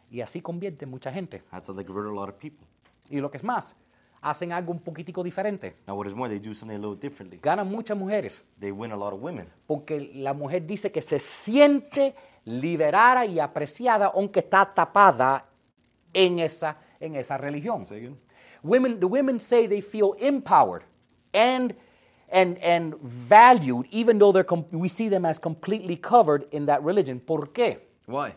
[0.10, 1.42] Y así convierte mucha gente.
[1.52, 2.66] That's how they convert a lot of people.
[3.10, 3.76] Y lo que es más,
[4.22, 5.76] hacen algo un poquitico diferente.
[5.88, 7.40] Now, what is more, they do something a little differently.
[7.42, 8.44] Ganan muchas mujeres.
[8.60, 13.40] They win a lot of women Porque la mujer dice que se siente liberada y
[13.40, 15.46] apreciada aunque está tapada
[16.14, 17.84] en esa, en esa religión.
[17.84, 18.18] Say again?
[18.64, 20.84] Women, the women say they feel empowered
[21.34, 21.74] and,
[22.30, 27.20] and, and valued even though they're we see them as completely covered in that religion.
[27.20, 27.80] ¿Por qué?
[28.06, 28.36] Why?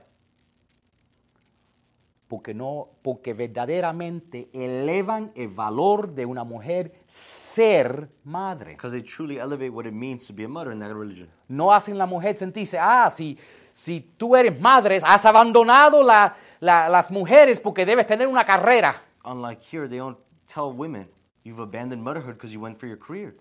[2.29, 8.73] Porque, no, porque verdaderamente elevan el valor de una mujer ser madre.
[8.73, 11.29] Because they truly elevate what it means to be a mother in that religion.
[11.49, 13.39] No hacen la mujer sentirse, ah, si,
[13.75, 19.03] si tú eres madre, has abandonado la- la- las mujeres porque debes tener una carrera.
[19.25, 21.07] Unlike here, they don't tell women
[21.45, 23.37] you've abandoned motherhood because you went for your career.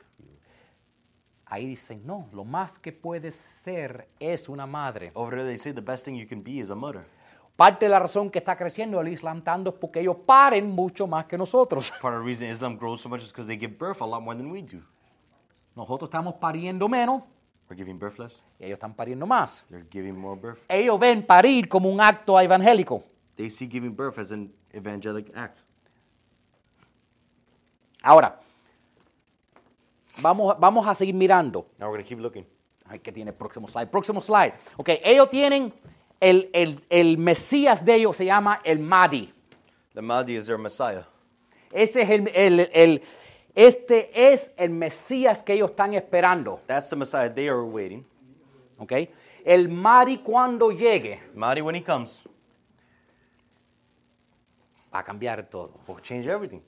[1.46, 5.12] Ahí dicen, no, lo más que puedes ser es una madre.
[5.14, 7.06] Over there, they say the best thing you can be is a mother.
[7.56, 11.06] Parte de la razón que está creciendo el Islam tanto es porque ellos paren mucho
[11.06, 11.92] más que nosotros.
[12.02, 14.22] Part of the reason Islam grows so much is because they give birth a lot
[14.22, 14.80] more than we do.
[15.76, 17.24] Nosotros estamos pariendo menos
[17.70, 19.64] We're giving birth less, y ellos están pariendo más.
[19.70, 20.60] they're giving more birth.
[20.68, 23.04] Ellos ven parir como un acto evangélico.
[23.36, 25.60] They see giving birth as an evangelic act.
[28.04, 28.40] Ahora,
[30.22, 31.68] vamos, vamos a seguir mirando.
[31.80, 32.46] Now we're going to keep looking.
[32.86, 33.88] Ay, ¿qué tiene el próximo slide?
[33.88, 34.54] Próximo slide.
[34.78, 35.74] Ok, ellos tienen,
[36.24, 39.32] el, el, el Mesías de ellos se llama el Mahdi.
[39.94, 41.04] The Mahdi is their Messiah.
[41.72, 43.02] Ese es el, el- el-
[43.56, 46.62] este es el Mesías que ellos están esperando.
[46.66, 48.04] That's the Messiah they are waiting.
[48.80, 48.92] Ok,
[49.46, 52.24] el Mahdi cuando llegue Mahdi, when he comes,
[54.94, 55.72] va a cambiar todo.
[55.88, 56.62] will change everything.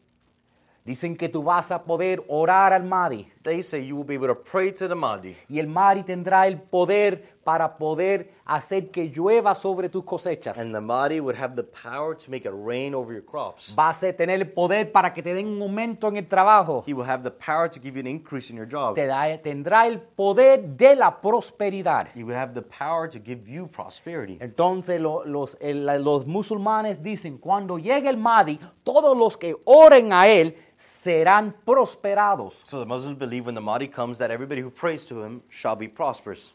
[0.84, 4.28] Dicen que tú vas a poder orar al Mahdi They say you will be able
[4.28, 9.12] to pray to the Mahdi, y el Mahdi tendrá el poder para poder hacer que
[9.12, 10.58] llueva sobre tus cosechas.
[10.58, 13.72] and the Mahdi would have the power to make it rain over your crops.
[13.76, 16.84] Vas a tener el poder para que te den un aumento en el trabajo.
[16.88, 18.96] He will have the power to give you an increase in your job.
[18.96, 22.08] Te da- tendrá el poder de la prosperidad.
[22.16, 24.40] He would have the power to give you prosperity.
[24.42, 30.12] Entonces lo- los, el- los musulmanes dicen, cuando llegue el Mahdi, todos los que oren
[30.14, 30.58] a él
[31.06, 32.60] serán prosperados.
[32.64, 35.76] So the Muslims believe when the Mahdi comes that everybody who prays to him shall
[35.76, 36.52] be prosperous.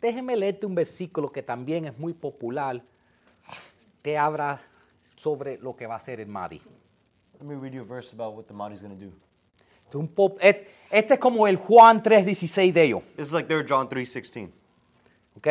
[0.00, 2.82] Déjeme leerte un versículo que también es muy popular,
[4.02, 4.60] que habla
[5.14, 6.60] sobre lo que va a el Mahdi.
[7.38, 9.12] Let me read you a verse about what the Mahdi is going to do.
[10.90, 13.02] Este es como el Juan 3.16 de ellos.
[13.14, 14.61] This is like their John 3:16.
[15.36, 15.48] ¿Ok?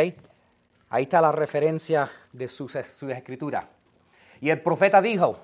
[0.90, 3.66] Ahí está la referencia de sus, escrituras.
[4.42, 5.40] Y el profeta dijo,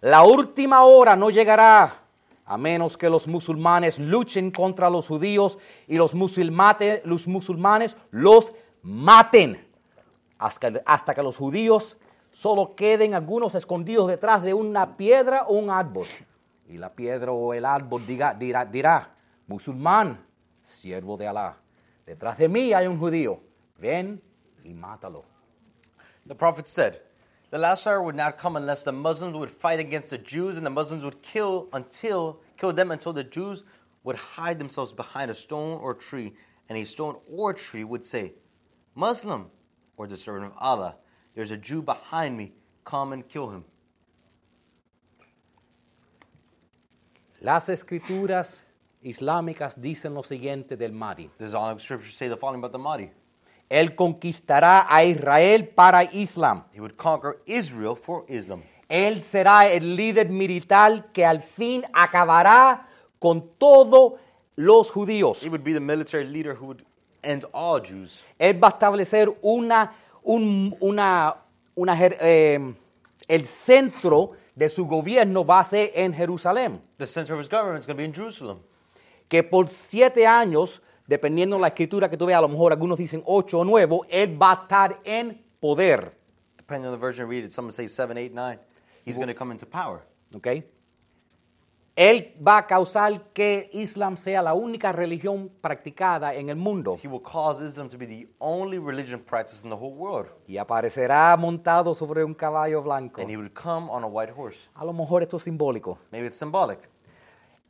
[0.00, 2.02] la última hora no llegará
[2.44, 9.66] a menos que los musulmanes luchen contra los judíos y los, los musulmanes los maten.
[10.36, 11.96] Hasta, hasta que los judíos
[12.34, 16.06] solo queden algunos escondidos detrás de una piedra o un árbol.
[16.68, 19.10] Y la piedra o el árbol dirá, dirá,
[19.46, 20.26] musulmán,
[20.62, 21.56] siervo de Alá,
[22.04, 23.40] detrás de mí hay un judío,
[23.78, 24.20] ven
[24.64, 25.24] y mátalo.
[26.26, 27.00] The prophet said,
[27.50, 30.64] The last hour would not come unless the Muslims would fight against the Jews and
[30.64, 33.64] the Muslims would kill until kill them until the Jews
[34.04, 36.34] would hide themselves behind a stone or tree,
[36.68, 38.32] and a stone or tree would say,
[38.94, 39.50] Muslim
[39.96, 40.96] or the servant of Allah,
[41.34, 42.52] there's a Jew behind me,
[42.84, 43.64] come and kill him.
[47.40, 48.62] Las escrituras
[49.04, 51.30] islámicas dicen lo siguiente del Mahdi.
[51.38, 53.10] The Islamic scriptures say the following about the Mahdi.
[53.74, 56.62] Él conquistará a Israel para Islam.
[56.72, 58.62] He would conquer Israel for Islam.
[58.88, 62.86] Él será el líder militar que al fin acabará
[63.18, 64.12] con todos
[64.56, 65.42] los judíos.
[65.42, 66.82] He would be the military leader who would
[67.22, 68.24] end all Jews.
[68.38, 71.34] Él va a establecer una, un- una,
[71.74, 72.74] una eh,
[73.26, 77.80] el centro de su gobierno va a ser en Jerusalén, The center of his government
[77.80, 78.58] is going to be in Jerusalem.
[79.28, 82.98] que por siete años, dependiendo de la escritura que tú veas, a lo mejor algunos
[82.98, 86.16] dicen ocho o nueve, él va a estar en poder.
[86.56, 88.58] Depending on the version you read it, some say seven, eight, nine.
[89.04, 90.00] He's going to come into power.
[90.34, 90.48] ¿ok?
[91.96, 97.06] Él va a causar que Islam sea la única religión practicada en el mundo He
[97.06, 100.28] will cause Islam to be the only religion practiced in the whole world.
[100.48, 103.20] y aparecerá montado sobre un caballo blanco.
[103.20, 104.58] And he would come on a white horse.
[104.74, 105.98] A lo mejor esto es simbólico.
[106.10, 106.80] Maybe it's symbolic.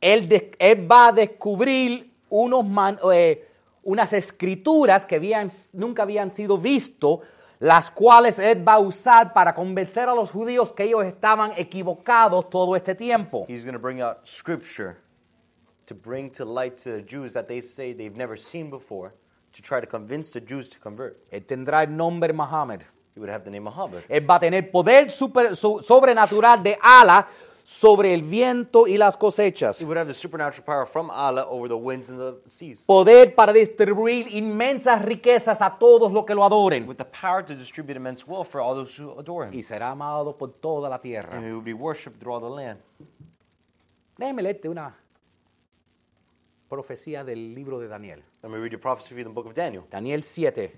[0.01, 3.47] Él, él va a descubrir unos man- eh,
[3.83, 7.21] unas escrituras que habían- nunca habían sido visto,
[7.59, 12.49] las cuales Él va a usar para convencer a los judíos que ellos estaban equivocados
[12.49, 13.45] todo este tiempo.
[13.47, 14.97] He's going to bring out scripture
[15.85, 19.11] to bring to light to the Jews that they say they've never seen before,
[19.51, 21.15] to try to convince the Jews to convert.
[21.31, 22.81] Él tendrá el nombre Mohammed.
[23.15, 24.03] He would have the name Muhammad.
[24.09, 27.25] Él va a tener poder super- so- sobrenatural de ala
[27.65, 29.81] sobre el viento y las cosechas.
[29.81, 32.83] He would have the supernatural power from Allah over the winds and the seas.
[32.83, 36.87] Poder para distribuir inmensas riquezas a todos los que lo adoren.
[36.87, 39.53] With the power to distribute immense wealth for all those who adore him.
[39.55, 41.41] Y será amado por toda la And tierra.
[41.41, 42.79] he would be worshipped through all the land.
[44.17, 44.95] Déjeme leerte una
[46.69, 48.21] profecía del libro de Daniel.
[48.43, 49.85] Let me read you prophecy from the book of Daniel.
[49.89, 50.71] Daniel 7,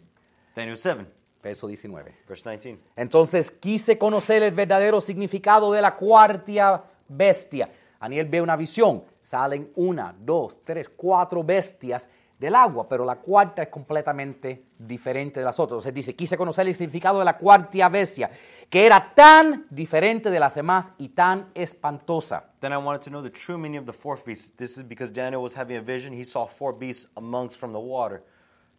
[0.55, 1.05] Daniel 7,
[1.47, 2.15] verso 19.
[2.27, 2.79] verse 19.
[2.95, 7.69] Entonces quise conocer el verdadero significado de la cuarta bestia.
[7.99, 9.03] Daniel ve una visión.
[9.21, 12.07] Salen una, dos, tres, cuatro bestias
[12.37, 15.77] del agua, pero la cuarta es completamente diferente de las otras.
[15.77, 18.29] Entonces dice, quise conocer el significado de la cuarta bestia,
[18.69, 22.51] que era tan diferente de las demás y tan espantosa.
[22.59, 24.55] Then I wanted to know the true meaning of the fourth beast.
[24.57, 26.13] This is because Daniel was having a vision.
[26.13, 28.21] He saw four beasts amongst from the water.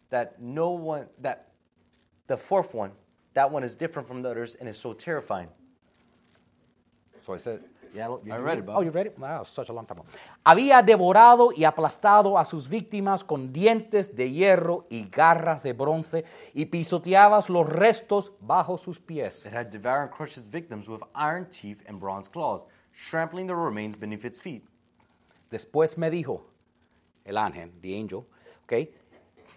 [0.09, 1.48] That no one, that
[2.29, 2.91] the fourth one,
[3.33, 5.49] that one is different from the others and is so terrifying.
[7.25, 7.59] So ese-
[7.93, 8.77] ya lo- I read it, Bob.
[8.77, 9.17] Oh, you read it?
[9.19, 10.07] Wow, such a long time ago.
[10.45, 16.23] Había devorado y aplastado a sus víctimas con dientes de hierro y garras de bronce
[16.53, 19.45] y pisoteaba los restos bajo sus pies.
[19.45, 23.55] It had devoured and crushed its victims with iron teeth and bronze claws, trampling the
[23.55, 24.63] remains beneath its feet.
[25.51, 26.41] Después me dijo
[27.25, 28.23] el ángel, the angel,
[28.65, 28.91] okay,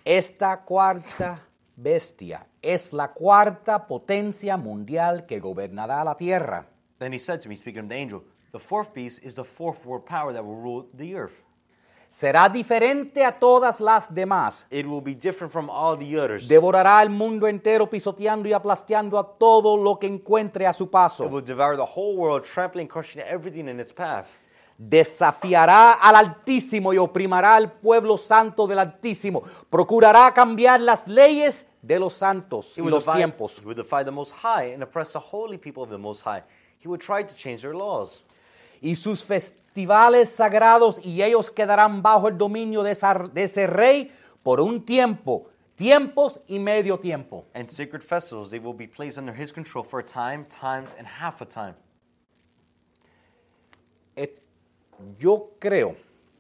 [0.05, 1.39] esta cuarta
[1.83, 6.67] bestia es la cuarta potencia mundial que gobernará la tierra.
[6.99, 9.85] Then he said to me, speaking of the angel, the fourth beast is the fourth
[9.85, 11.35] world power that will rule the earth.
[12.11, 14.67] Será diferente a todas las demás.
[14.71, 16.47] It will be different from all the others.
[16.47, 20.91] Devorará el mundo entero pisoteando y aplastando a todo lo que encuentre a su It
[20.91, 21.25] paso.
[21.27, 24.27] will devour the whole world, trampling, crushing everything in its path.
[24.77, 29.43] Desafiará al Altísimo y oprimirá al pueblo santo del Altísimo.
[29.71, 33.59] Procurará cambiar las leyes de los santos y He would, los defy, tiempos.
[33.59, 36.43] he would defy the Most High and oppress the holy people of the Most High.
[36.79, 38.23] He would try to change their laws.
[38.81, 44.11] Y sus festivales sagrados y ellos quedarán bajo el dominio de, esa- de ese rey
[44.43, 47.45] por un tiempo, tiempos y medio tiempo.
[47.55, 51.07] And sacred festivals, they will be placed under his control for a time, times, and
[51.07, 51.75] half a time.
[54.17, 54.29] Eh,
[55.19, 55.97] Yo creo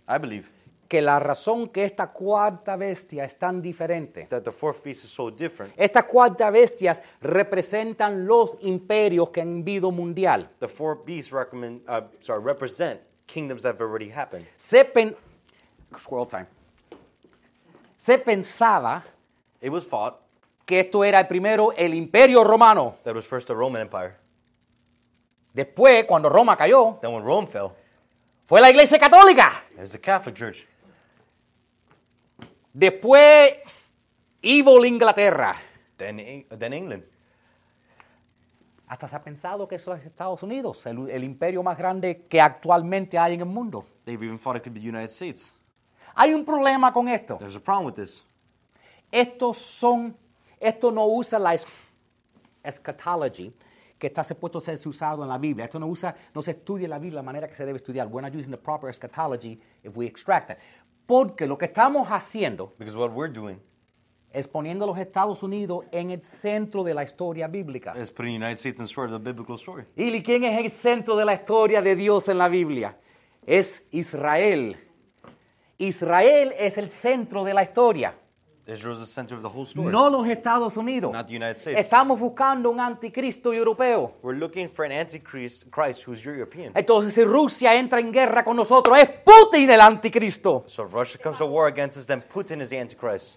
[0.08, 0.50] I believe
[0.92, 5.10] que la razón que esta cuarta bestia es tan diferente that the fourth beast is
[5.10, 5.72] so different.
[5.74, 10.50] Estas cuatro bestias representan los imperios que han habido mundial.
[10.60, 14.46] The four beasts recommend, uh, sorry, represent kingdoms that have already happened.
[14.56, 15.16] Se, pen-
[15.98, 16.46] Squirrel time.
[17.96, 19.02] Se pensaba
[19.62, 20.16] It was fought.
[20.66, 22.96] que esto era primero el imperio romano.
[23.04, 24.14] That was first the Roman Empire.
[25.54, 27.72] Después, cuando Roma cayó, Then when Rome fell,
[28.46, 29.52] fue la iglesia católica.
[29.74, 30.66] it was the Catholic Church.
[32.72, 33.54] Después,
[34.40, 35.54] Evil Inglaterra.
[35.96, 37.04] Then, then England.
[38.88, 42.40] Hasta se ha pensado que eso es Estados Unidos, el, el imperio más grande que
[42.40, 43.86] actualmente hay en el mundo.
[44.04, 45.54] They've even thought it could be the United States.
[46.14, 47.36] Hay un problema con esto.
[47.38, 48.22] There's a problem with this.
[49.10, 50.14] Estos son,
[50.60, 51.66] esto no usa la es-
[52.62, 53.54] eschatology
[53.98, 55.64] que está supuesto ser usado en la Biblia.
[55.66, 58.08] Esto no usa, no se estudia la Biblia de la manera que se debe estudiar.
[58.08, 60.58] We're not using the proper eschatology if we extract it.
[61.06, 63.60] Porque lo que estamos haciendo Because what we're doing
[64.32, 67.94] es poniendo a los Estados Unidos en el centro de la historia bíblica.
[67.96, 69.84] is putting the United States in of the biblical story.
[69.96, 72.96] ¿Y quién es el centro de la historia de Dios en la Biblia?
[73.46, 74.76] Es Israel.
[75.78, 78.14] Israel es el centro de la historia.
[78.66, 79.90] Israel is the center of the whole story.
[79.90, 81.12] No los Estados Unidos.
[81.12, 81.80] Not the United States.
[81.80, 84.14] Estamos buscando un anticristo europeo.
[84.22, 86.72] We're looking for an antichrist Christ who's European.
[86.76, 90.64] Entonces, si Rusia entra en guerra con nosotros, es Putin el anticristo.
[90.68, 93.36] So if Russia comes to war against us, then Putin is the antichrist.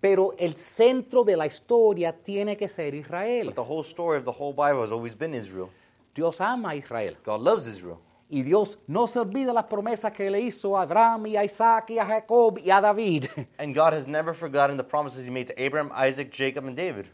[0.00, 3.46] Pero el centro de la historia tiene que ser Israel.
[3.46, 5.70] But the whole story of the whole Bible has always been Israel.
[6.14, 7.16] Dios ama a Israel.
[7.24, 7.98] God loves Israel.
[8.30, 11.90] Y Dios no se olvida las promesas que le hizo a Abraham y a Isaac
[11.90, 13.24] y a Jacob y a David.
[13.58, 17.06] And God has never forgotten the promises he made to Abraham, Isaac, Jacob, and David.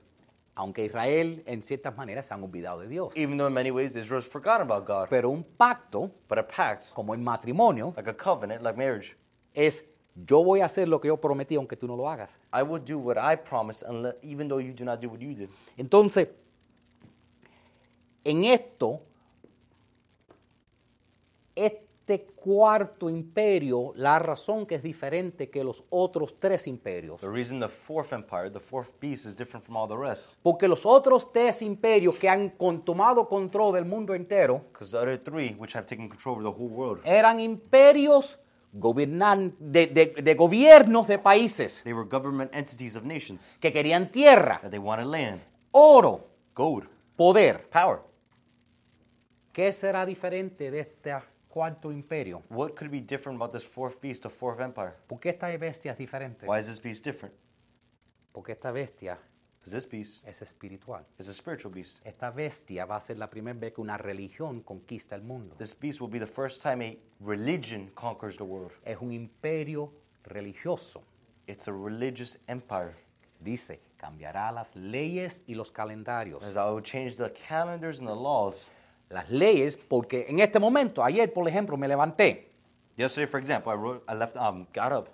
[0.56, 3.16] Aunque Israel en ciertas maneras se han olvidado de Dios.
[3.16, 5.08] Even though in many ways Israel's forgotten about God.
[5.08, 9.16] Pero un pacto, But a pact, como el matrimonio, like a covenant, like marriage,
[9.52, 9.84] es
[10.14, 12.30] yo voy a hacer lo que yo prometí aunque tú no lo hagas.
[12.52, 15.34] I will do what I promised, unless, even though you do not do what you
[15.34, 15.48] did.
[15.76, 16.28] Entonces,
[18.24, 19.13] en esto, es
[21.54, 27.20] este cuarto imperio, la razón que es diferente que los otros tres imperios.
[27.20, 30.34] The reason the fourth empire, the fourth beast, is different from all the rest.
[30.42, 32.52] Porque los otros tres imperios que han
[32.84, 36.50] tomado control del mundo entero Because the other three, which have taken control over the
[36.62, 38.38] whole world, eran imperios
[38.74, 43.54] gobiernan- de, de- de gobiernos de países they were government entities of nations.
[43.60, 45.40] que querían tierra, That they wanted land,
[45.70, 46.84] oro, gold,
[47.16, 47.66] poder.
[47.70, 48.00] power.
[49.52, 51.12] ¿Qué será diferente de este
[51.54, 52.42] cuarto imperio?
[52.50, 54.96] What could be different about this fourth beast, the fourth empire?
[55.06, 56.46] ¿Por qué esta bestia es diferente?
[56.46, 57.32] Why is this beast different?
[58.32, 59.16] Porque esta bestia
[59.60, 61.06] Because this beast es espiritual.
[61.18, 62.00] is a spiritual beast.
[62.04, 65.54] Esta bestia va a ser la primera vez que una religión conquista el mundo.
[65.56, 68.72] This beast will be the first time a religion conquers the world.
[68.84, 69.92] Es un imperio
[70.24, 71.02] religioso.
[71.46, 72.96] It's a religious empire.
[73.40, 76.42] Dice, cambiará las leyes y los calendarios.
[76.42, 78.66] As I will change the calendars and the laws.
[79.08, 82.50] Las leyes, porque en este momento, ayer por ejemplo, me levanté.
[82.96, 85.08] Yesterday, for example, I wrote, I left, um, got up.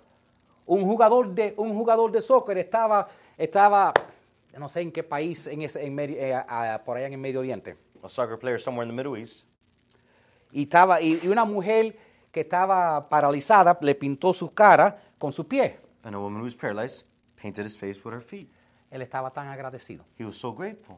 [0.65, 3.93] Un jugador de, un jugador de soccer estaba, estaba,
[4.57, 7.75] no sé en qué país, en ese, en eh, por allá en el Medio Oriente.
[8.03, 9.45] A soccer player somewhere in the Middle East.
[10.51, 11.95] Y, estaba, y, y una mujer
[12.31, 15.77] que estaba paralizada le pintó su cara con su pie.
[16.03, 17.03] And a woman who was paralyzed
[17.35, 18.49] painted his face with her feet.
[18.89, 20.05] Él estaba tan agradecido.
[20.17, 20.97] He was so grateful.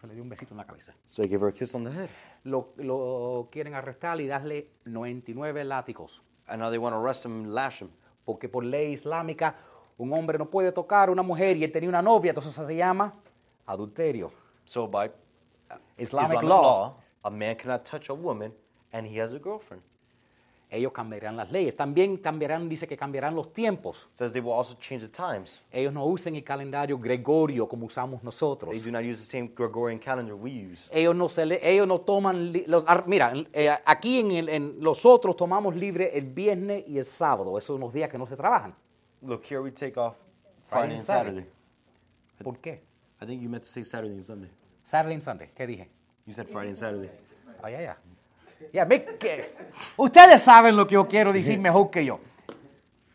[0.00, 0.94] Se le dio un besito en la cabeza.
[1.08, 2.08] So he gave her a kiss on the head.
[2.44, 6.22] Lo, lo quieren arrestar y darle 99 látigos.
[6.46, 7.90] And now they want to arrest him and lash him.
[8.24, 9.56] Porque por ley islámica
[9.98, 12.66] un hombre no puede tocar a una mujer y él tenía una novia, entonces eso
[12.66, 13.12] se llama
[13.66, 14.32] adulterio.
[14.64, 16.96] So by uh, Islamic law.
[17.22, 18.52] a man cannot touch a woman
[18.92, 19.82] and he has a girlfriend.
[20.72, 21.74] Ellos cambiarán las leyes.
[21.74, 24.08] También cambiarán, dice que cambiarán los tiempos.
[24.12, 25.64] It says they will also change the times.
[25.72, 28.70] Ellos no usen el calendario gregorio como usamos nosotros.
[28.70, 30.88] They do not use the same Gregorian calendar we use.
[30.92, 35.04] Ellos no, se le- ellos no toman, los- mira, eh, aquí en, el- en los
[35.04, 37.58] otros tomamos libre el viernes y el sábado.
[37.58, 38.72] Esos son los días que no se trabajan.
[39.22, 40.14] Look, here we take off
[40.68, 41.46] Friday Friday and and Saturday.
[42.44, 42.80] ¿Por qué?
[43.20, 44.48] I think you meant to say Saturday and Sunday.
[44.84, 45.48] Saturday and Sunday.
[45.54, 45.88] ¿Qué dije?
[46.26, 47.10] You said Friday and Saturday.
[47.62, 47.86] Ay, ay, ay.
[47.86, 47.98] Ya,
[48.86, 49.54] ve que-
[49.96, 52.20] ustedes saben lo que yo quiero decir mejor que yo.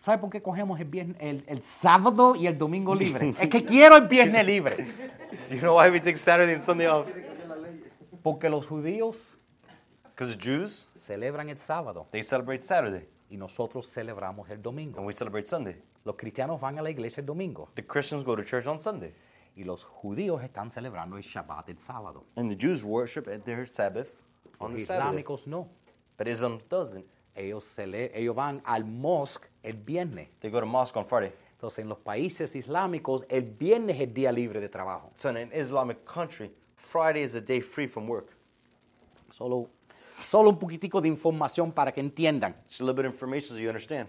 [0.01, 3.33] ¿Sabe por qué cogemos el, viernes, el, el sábado y el domingo libre?
[3.39, 4.77] es que quiero el viernes libre.
[5.49, 7.07] Do you know why we take Saturday and Sunday off?
[8.21, 9.17] Porque los judíos
[10.15, 14.97] Because the Jews, celebran el sábado they celebrate Saturday y nosotros celebramos el domingo.
[14.99, 15.75] and we celebrate Sunday.
[16.03, 19.13] Los cristianos van a la iglesia el domingo The Christians go to church on Sunday.
[19.55, 22.25] y los judíos están celebrando el Shabbat el sábado.
[22.35, 24.07] And the Jews worship at their Sabbath
[24.59, 25.09] on Los the Saturday.
[25.21, 25.67] islámicos no.
[26.17, 27.05] But Islam doesn't.
[27.35, 30.29] Ellos, cele- ellos van al mosque el viernes.
[30.39, 31.33] They go to mosque on Friday.
[31.53, 35.11] Entonces, en los países islámicos, el viernes es el día libre de trabajo.
[35.15, 38.29] So in an Islamic country, Friday is a day free from work.
[39.31, 39.69] Solo,
[40.29, 42.55] solo un poquitico de información para que entiendan.
[42.67, 44.07] Just a little bit of information so you understand.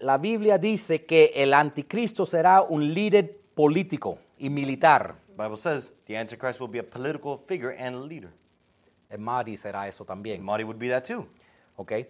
[0.00, 5.14] La Biblia dice que el anticristo será un líder político y militar.
[5.36, 8.30] The Bible says the Antichrist will be a political figure and a leader.
[9.10, 10.42] El Mahdi será eso también.
[10.42, 11.26] Mahdi would be that too.
[11.76, 12.06] Okay.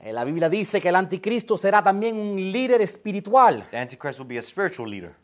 [0.00, 3.66] Eh, La Biblia dice que el anticristo será también un líder espiritual.
[3.70, 5.14] The Antichrist will be a spiritual leader.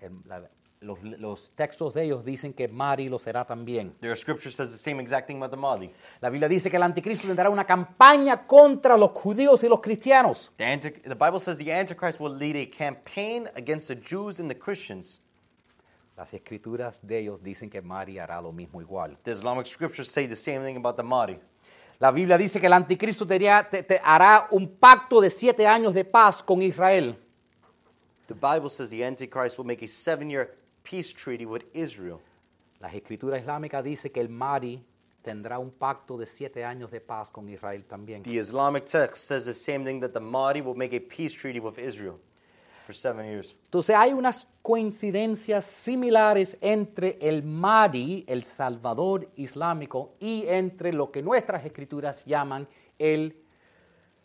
[0.00, 0.48] El- la-
[0.80, 3.92] los, los textos de ellos dicen que Mahdi lo será también.
[4.00, 5.90] Their scripture says the same exact thing about the Mahdi.
[6.20, 10.50] La Biblia dice que el anticristo tendrá una campaña contra los judíos y los cristianos.
[10.56, 14.54] The, the Bible says the Antichrist will lead a campaign against the Jews and the
[14.58, 15.20] Christians.
[16.18, 19.16] Las escrituras de ellos dicen que Mahdi hará lo mismo igual.
[19.22, 21.38] The Islamic scriptures say the same thing about the Mahdi.
[22.00, 25.94] La Biblia dice que el anticristo tería- te- te hará un pacto de siete años
[25.94, 27.16] de paz con Israel.
[28.26, 32.18] The Bible says the Antichrist will make a seven year peace treaty with Israel.
[32.80, 34.84] Las escrituras islámicas dicen que el Mahdi
[35.22, 38.24] tendrá un pacto de siete años de paz con Israel también.
[38.24, 41.60] The Islamic text says the same thing that the Mahdi will make a peace treaty
[41.60, 42.18] with Israel
[42.88, 43.54] for seven years.
[43.66, 51.20] Entonces hay unas coincidencias similares entre el Mahdi, el Salvador islámico, y entre lo que
[51.20, 52.66] nuestras escrituras llaman
[52.98, 53.36] el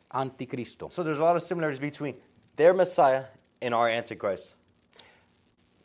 [0.09, 0.89] anticristo.
[0.89, 2.16] So there's a lot of similarities between
[2.55, 3.26] their Messiah
[3.61, 4.55] and our Antichrist.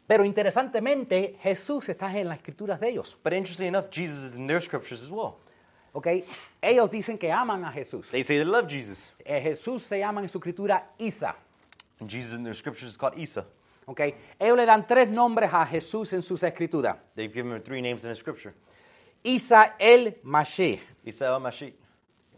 [0.07, 3.19] Pero interesantemente, Jesús está en las escrituras de ellos.
[3.25, 5.35] But interestingly enough, Jesus is in their scriptures as well.
[5.93, 6.07] ¿ok?
[6.63, 8.07] Ellos dicen que aman a Jesús.
[8.11, 9.13] They say they love Jesus.
[9.25, 11.37] Eh, Jesús se llama en su escritura Isa.
[12.01, 13.45] And Jesus in their scriptures is called Isa.
[13.87, 14.01] ¿ok?
[14.39, 16.97] Ellos le dan tres nombres a Jesús en sus escrituras.
[17.15, 18.55] They've given him three names in the scripture.
[19.25, 21.75] Isa el Mashiach, Isa el Mashiach,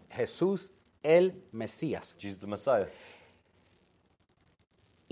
[0.09, 0.71] Jesús
[1.03, 2.15] el Mesías.
[2.17, 2.87] Jesus the Messiah.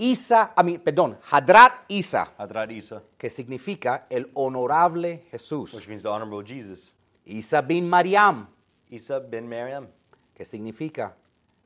[0.01, 5.73] Isa, a mí, perdón, Hadrat Isa, Hadrat Isa, que significa el honorable Jesús.
[5.73, 6.93] which means the honorable Jesus.
[7.25, 8.47] Isa bin Mariam,
[8.89, 9.87] Isa ben Maryam.
[10.33, 11.13] que significa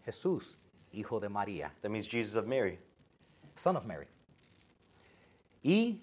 [0.04, 0.58] Jesús,
[0.94, 2.80] hijo de María, That means Jesus of Mary.
[3.56, 4.08] son of Mary.
[5.64, 6.00] Y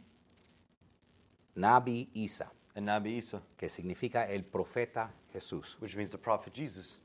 [1.56, 5.76] Nabi Isa, And Nabi Isa, que significa el profeta Jesús.
[5.80, 6.98] which means the prophet Jesus.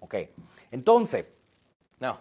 [0.00, 0.14] Ok,
[0.72, 1.24] entonces,
[2.00, 2.18] Now,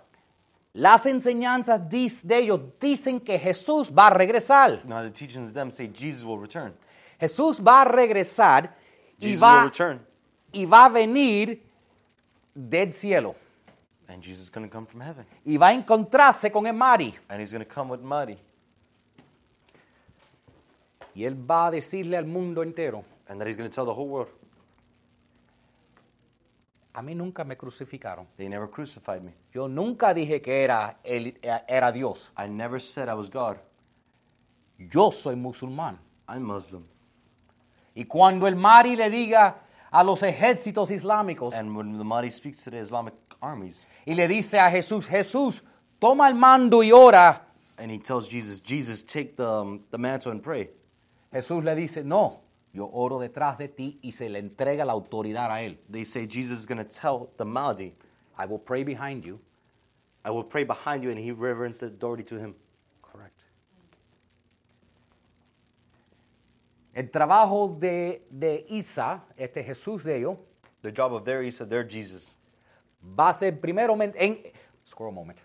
[0.73, 4.83] las enseñanzas de ellos dicen que Jesús va a regresar.
[4.85, 6.73] now the teachings of them say Jesus will return.
[7.19, 8.75] Jesús va a regresar
[9.19, 10.05] y Jesus va, will return.
[10.51, 11.61] y va a venir
[12.55, 13.35] del cielo
[14.07, 15.25] And Jesus is going to come from heaven.
[15.45, 17.13] y va a encontrarse con el Mari.
[17.29, 18.37] And he's going to come with Mari.
[21.15, 23.93] Y él va a decirle al mundo entero, And that he's going to tell the
[23.93, 24.29] whole world,
[26.95, 28.27] a mí nunca me crucificaron.
[28.37, 29.31] they never crucified me.
[29.53, 31.37] Yo nunca dije que era, él-
[31.67, 32.29] era Dios.
[32.37, 33.57] I never said I was God.
[34.77, 35.97] Yo soy musulmán.
[36.27, 36.83] I'm Muslim.
[37.95, 39.55] Y cuando el Mari le diga
[39.93, 44.27] a los ejércitos islámicos And when the Mahdi speaks to the Islamic armies, y le
[44.27, 45.61] dice a Jesús, Jesús,
[45.99, 47.41] toma el mando y ora,
[47.77, 50.69] and he tells Jesus, Jesus, take the, um, the mantle and pray.
[51.31, 52.41] Jesús le dice, no,
[52.73, 55.77] yo oro detrás de ti y se le entrega la autoridad a él.
[55.89, 57.93] They say Jesus is going to tell the Mahdi,
[58.37, 59.39] I will pray behind you.
[60.25, 62.55] I will pray behind you, and he reverenced the authority to him.
[66.93, 70.37] El trabajo de, de Isa, este Jesús de ellos,
[70.81, 72.37] The job of their Isa, their Jesus,
[73.17, 74.37] va a ser primero en,
[74.85, 75.39] scroll moment.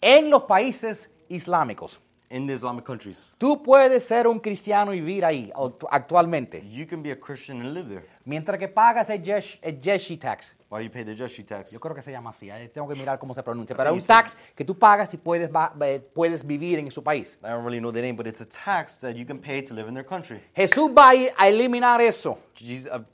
[0.00, 2.00] en los países islámicos.
[2.28, 3.30] in the Islamic countries.
[3.38, 7.60] Tú puedes ser un cristiano y vivir ahí actu- actualmente, You can be a Christian
[7.60, 8.08] and live there.
[8.26, 10.54] Mientras que pagas el Jesh, el Jeshi tax.
[10.68, 11.70] While you pay the Jeshi tax.
[11.70, 14.06] Yo creo que se llama así, tengo que mirar cómo se pronuncia, pero es un
[14.06, 15.48] tax que tú pagas y puedes,
[15.80, 17.38] eh, puedes vivir en su país.
[17.42, 19.72] I don't really know the name, but it's a tax that you can pay to
[19.74, 20.40] live in their country.
[20.54, 22.36] Jesús va a eliminar eso.
[22.54, 23.04] Jesus, uh,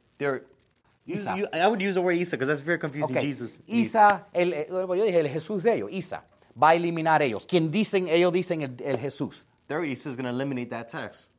[1.07, 1.37] Isa.
[1.37, 3.17] you- I would use the word Isa because that's very confusing.
[3.17, 3.61] Ok, Jesus.
[3.67, 6.25] Isa, el, eh, yo dije el Jesús de ellos, Isa,
[6.61, 7.45] va a eliminar ellos.
[7.47, 9.45] Quien dicen, ellos dicen el, el Jesús.
[9.67, 11.31] Their Isa is going to eliminate that tax.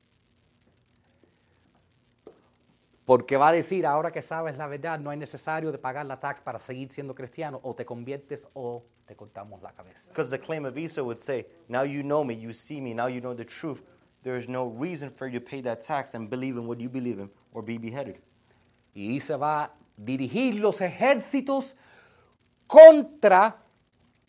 [3.05, 6.19] Porque va a decir, ahora que sabes la verdad, no es necesario de pagar la
[6.19, 10.09] tax para seguir siendo cristiano, o te conviertes o te cortamos la cabeza.
[10.09, 13.07] Because the claim of Isa would say, Now you know me, you see me, now
[13.07, 13.81] you know the truth.
[14.23, 16.87] There is no reason for you to pay that tax and believe in what you
[16.87, 18.21] believe in or be beheaded.
[18.95, 21.75] Y Isa va a dirigir los ejércitos
[22.67, 23.57] contra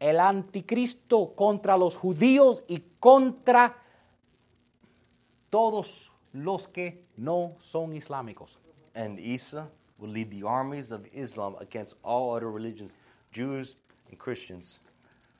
[0.00, 3.76] el anticristo, contra los judíos y contra
[5.48, 8.58] todos los que no son islámicos.
[8.94, 9.68] And Isa
[9.98, 12.94] will lead the armies of Islam against all other religions,
[13.32, 13.76] Jews
[14.10, 14.78] and Christians.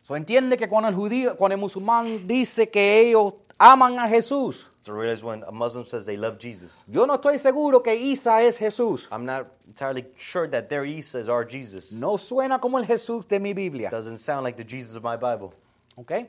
[0.02, 4.66] So entiende que cuando el judío, cuando el musulmán dice que ellos aman a Jesús,
[4.84, 8.42] So realize when a Muslim says they love Jesus, yo no estoy seguro que Isa
[8.42, 9.06] es Jesús.
[9.10, 11.90] I'm not entirely sure that their Isa is our Jesus.
[11.92, 13.88] No suena como el Jesús de mi Biblia.
[13.88, 15.54] Doesn't sound like the Jesus of my Bible.
[15.96, 16.28] Okay.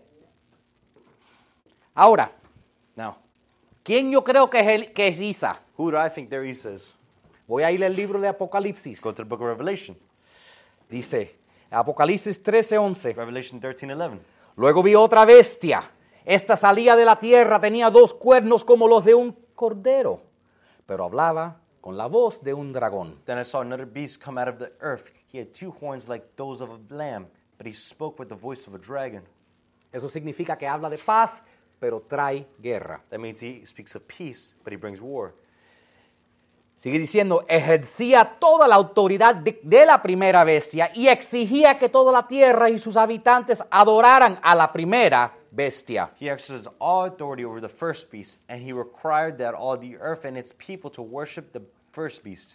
[1.94, 2.32] Ahora,
[2.96, 3.18] Now,
[3.84, 5.60] ¿quién yo creo que es, el, que es Isa?
[5.76, 6.94] who do I think their Isa is?
[7.48, 9.02] Voy a ir al libro de Apocalipsis.
[9.02, 9.98] Go to the book of Revelation.
[10.90, 11.36] Dice,
[11.70, 13.14] Apocalipsis 13:11.
[13.16, 14.20] Revelation 13 11.
[14.56, 15.92] Luego vi otra bestia.
[16.26, 20.24] Esta salía de la tierra, tenía dos cuernos como los de un cordero,
[20.88, 23.20] pero hablaba con la voz de un dragón.
[23.26, 25.12] Then I saw another beast come out of the earth.
[25.32, 27.28] He had two horns like those of a lamb,
[27.60, 29.22] but he spoke with the voice of a dragon.
[29.92, 31.44] Eso significa que habla de paz,
[31.80, 33.04] pero trae guerra.
[33.12, 35.36] That means he speaks of peace, but he brings war.
[36.86, 42.12] Sigue diciendo, ejercía toda la autoridad de, de la primera bestia y exigía que toda
[42.12, 46.12] la tierra y sus habitantes adoraran a la primera bestia.
[46.22, 50.26] He exercised all authority over the first beast, and he required that all the earth
[50.26, 51.62] and its people to worship the
[51.92, 52.54] first beast.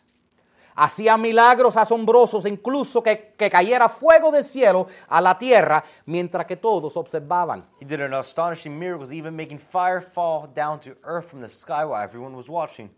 [0.76, 6.54] Hacía milagros asombrosos, incluso que, que cayera fuego del cielo a la tierra, mientras que
[6.54, 7.64] todos observaban.
[7.80, 11.84] He did an astonishing miracles, even making fire fall down to earth from the sky
[11.84, 12.90] while everyone was watching.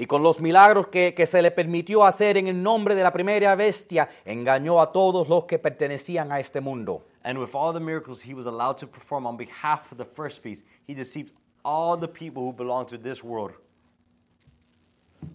[0.00, 3.12] Y con los milagros que, que se le permitió hacer en el nombre de la
[3.12, 7.04] primera bestia, engañó a todos los que pertenecían a este mundo.
[7.22, 10.42] And with all the miracles he was allowed to perform on behalf of the first
[10.42, 13.52] beast, he deceived all the people who belong to this world.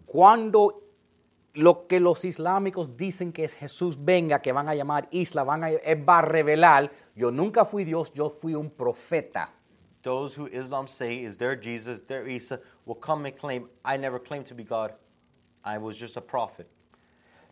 [0.07, 0.81] Cuando
[1.53, 5.63] lo que los islámicos dicen que es Jesús venga, que van a llamar isla, van
[5.63, 5.69] a,
[6.09, 9.53] va a revelar, yo nunca fui Dios, yo fui un profeta.
[10.05, 14.19] Those who Islam say is their Jesus, their Isa, will come and claim, I never
[14.19, 14.93] claimed to be God.
[15.63, 16.67] I was just a prophet.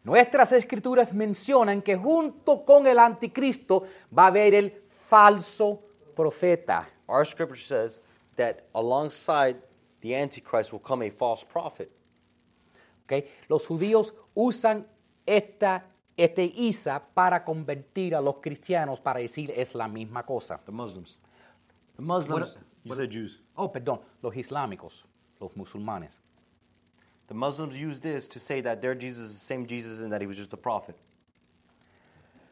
[0.05, 4.71] Nuestras escrituras mencionan que junto con el anticristo va a haber el
[5.09, 5.79] falso
[6.15, 6.85] profeta.
[7.07, 8.01] Our scripture says
[8.35, 9.57] that alongside
[10.01, 11.89] the Antichrist will come a false prophet.
[13.05, 13.13] ¿ok?
[13.13, 13.25] ¿ok?
[13.49, 14.85] Los judíos usan
[15.25, 15.85] esta,
[16.15, 20.59] este Isa para convertir a los cristianos para decir es la misma cosa.
[20.63, 21.17] The Muslims.
[22.03, 22.55] The Muslims.
[22.55, 23.39] What- you said Jews.
[23.55, 25.05] Oh, perdón, los islámicos,
[25.39, 26.19] los musulmanes.
[27.27, 30.19] The Muslims use this to say that their Jesus is the same Jesus and that
[30.19, 30.95] he was just a prophet.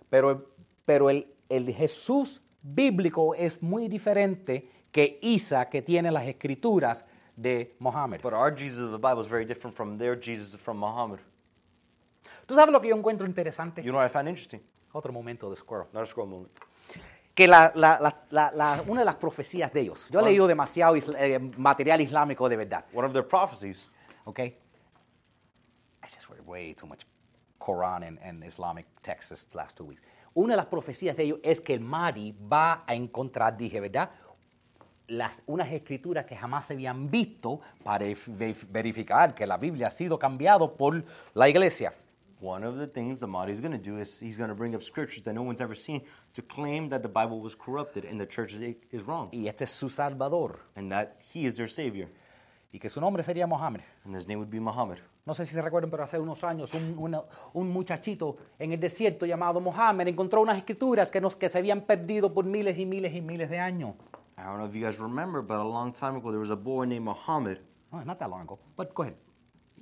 [0.10, 0.46] Pero,
[0.86, 7.04] pero el, el Jesús bíblico es muy diferente que Isa que tiene las escrituras
[7.36, 8.22] de Mohammed.
[8.22, 11.20] But our Jesus of the Bible is very different from their Jesus from Muhammad.
[12.46, 13.84] ¿Tú sabes lo que yo encuentro interesante?
[13.84, 14.62] You know what I find interesting?
[14.94, 15.88] Otro momento de Squirrel.
[15.94, 16.52] Not a scroll moment.
[17.42, 21.18] Que la, la- la- una de las profecías de ellos, yo he leído demasiado isla-
[21.26, 23.90] eh, material islámico de verdad, One of their prophecies
[24.26, 24.40] ¿ok?
[24.40, 24.56] I
[26.16, 27.02] just read way too much
[27.58, 30.04] Quran and, and Islamic texts this last two weeks.
[30.36, 34.12] Una de las profecías de ellos es que el Mahdi va a encontrar, dije, ¿verdad?
[35.08, 38.06] Las, unas escrituras que jamás se habían visto para
[38.70, 41.92] verificar que la Biblia ha sido cambiado por la iglesia.
[42.42, 44.74] One of the things the Mahdi is going to do is he's going to bring
[44.74, 46.02] up scriptures that no one's ever seen
[46.34, 49.62] to claim that the Bible was corrupted and the church is, is wrong Y este
[49.66, 50.60] es su salvador.
[50.76, 52.08] and that he is their savior
[52.74, 53.82] Y que su nombre sería Mohammed.
[54.06, 54.98] and his name would be Muhammad.
[55.24, 57.24] No sé si se recuerdan, pero hace unos años un, una-
[57.54, 61.82] un muchachito en el desierto llamado Mohammed encontró unas escrituras que, nos, que se habían
[61.82, 63.94] perdido por miles y miles y miles de años.
[64.38, 66.56] I don't know if you guys remember, but a long time ago there was a
[66.56, 67.60] boy named Muhammad.
[67.92, 68.58] Not that long ago.
[68.76, 69.16] But go ahead.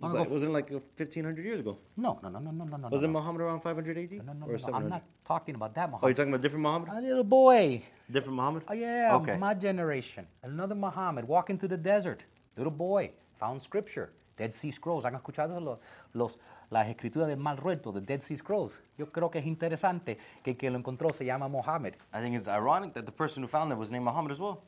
[0.02, 1.78] It was like, wasn't it like 1500 years ago?
[1.98, 2.88] No, no, no, no, no, no, no.
[2.88, 3.20] Wasn't no.
[3.20, 4.12] Muhammad around 500 AD?
[4.26, 4.76] No, no, no, or no, 700?
[4.86, 6.04] I'm not talking about that Muhammad.
[6.04, 6.90] Oh, you're talking about different Muhammad?
[6.94, 7.84] A little boy.
[8.10, 8.64] Different Muhammad?
[8.70, 9.38] Oh, yeah, Okay.
[9.38, 10.26] my generation.
[10.42, 12.24] Another Muhammad walking through the desert.
[12.56, 13.12] Little boy.
[13.40, 14.12] Found scripture.
[14.38, 15.04] Dead Sea Scrolls.
[15.04, 15.80] ¿Han escuchado los,
[16.14, 16.40] los-
[16.70, 18.80] las escrituras del mal reto, de Dead Sea Scrolls?
[18.98, 21.96] Yo creo que es interesante que el que lo encontró se llama Mohammed.
[22.14, 24.62] I think it's ironic that the person who found it was named Muhammad as well.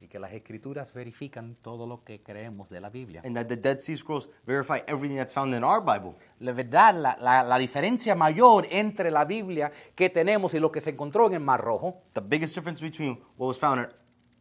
[0.00, 3.22] Y que las escrituras verifican todo lo que creemos de la Biblia.
[3.24, 6.14] And that the Dead Sea Scrolls verify everything that's found in our Bible.
[6.38, 10.80] La verdad, la, la- la diferencia mayor entre la Biblia que tenemos y lo que
[10.80, 13.88] se encontró en el Mar Rojo The biggest difference between what was found in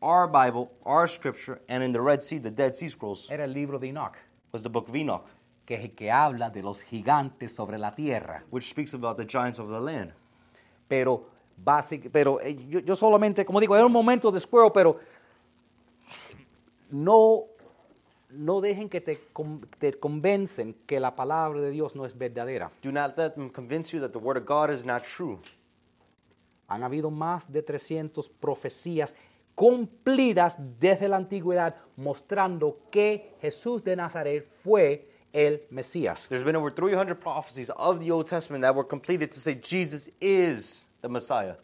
[0.01, 3.51] our Bible, our scripture, and in the Red Sea, the Dead Sea Scrolls, era el
[3.53, 4.15] libro de Enoch,
[4.51, 5.25] was the book of Enoch,
[5.65, 8.43] que es el que habla de los gigantes sobre la tierra.
[8.51, 10.13] which speaks about the giants of the land.
[10.87, 11.25] Pero,
[11.57, 14.99] básic, pero eh, yo, yo solamente, como digo, era un momento de squirrel, pero
[16.89, 17.45] no,
[18.29, 19.19] no dejen que te,
[19.79, 22.71] te convencen que la palabra de Dios no es verdadera.
[22.81, 25.39] Do not let them convince you that the Word of God is not true.
[26.67, 29.15] Han habido más de 300 profecías
[29.55, 36.27] cumplidas desde la antigüedad mostrando que Jesús de Nazaret fue el Mesías.
[36.27, 40.09] There's been over 300 prophecies of the Old Testament that were completed to say Jesus
[40.19, 41.55] is the Messiah.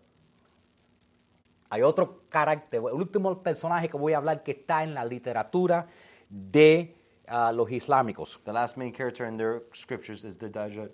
[1.74, 5.88] Hay otro carácter, el último personaje que voy a hablar que está en la literatura
[6.30, 6.94] de
[7.28, 8.40] ah, los islámicos.
[8.46, 10.92] The last main character in their scriptures is the Dajjal.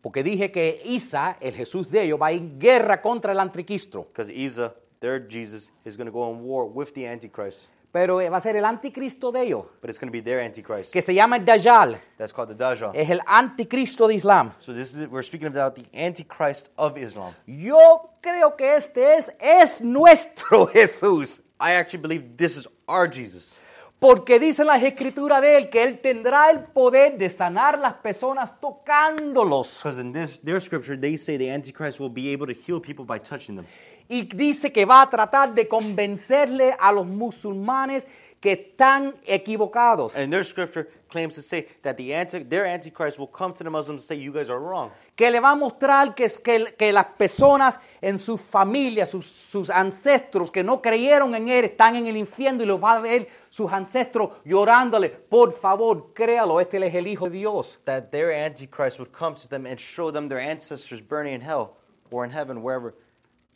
[0.00, 4.04] Porque dije que Isa, el Jesús de ellos, va en guerra contra el anticristo.
[4.12, 7.66] Because Isa, their Jesus, is going to go in war with the Antichrist.
[7.92, 10.40] Pero eh, va a ser el anticristo de ellos, But it's going to be their
[10.40, 10.90] Antichrist.
[10.90, 12.00] que se llama el Dajjal.
[12.16, 12.92] That's called the Dajjal.
[12.94, 14.52] Es el anticristo de Islam.
[14.58, 17.34] So this is we're speaking about the Antichrist of Islam.
[17.46, 21.42] Yo creo que este es, es nuestro Jesús.
[21.60, 23.58] I actually believe this is our Jesus.
[24.00, 28.58] Porque dice las escrituras de él que él tendrá el poder de sanar las personas
[28.58, 29.76] tocándolos.
[29.78, 33.04] Because in this their scripture, they say the Antichrist will be able to heal people
[33.04, 33.66] by touching them.
[34.12, 38.06] Y dice que va a tratar de convencerle a los musulmanes
[38.42, 40.14] que están equivocados.
[40.14, 43.70] And their scripture claims to say that the anti, their Antichrist will come to the
[43.70, 44.90] Muslims and say, You guys are wrong.
[45.16, 49.70] Que le va a mostrar que, que, que las personas en sus familias, sus, sus
[49.70, 53.28] ancestros que no creyeron en él, están en el infierno y los va a ver
[53.48, 55.08] sus ancestros llorándole.
[55.08, 57.80] Por favor, créalo, este es el Hijo de Dios.
[57.86, 61.78] That their Antichrist would come to them and show them their ancestors burning in hell
[62.10, 62.94] or in heaven, wherever,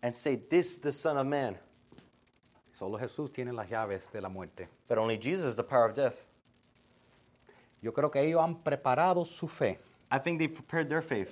[0.07, 1.57] and say, This is the Son of Man.
[2.79, 4.69] Solo Jesús tiene las llaves de la muerte.
[4.89, 6.15] But only Jesus the power of death.
[7.83, 9.79] Yo creo que ellos han preparado su fe
[10.11, 11.31] I think they prepared their faith.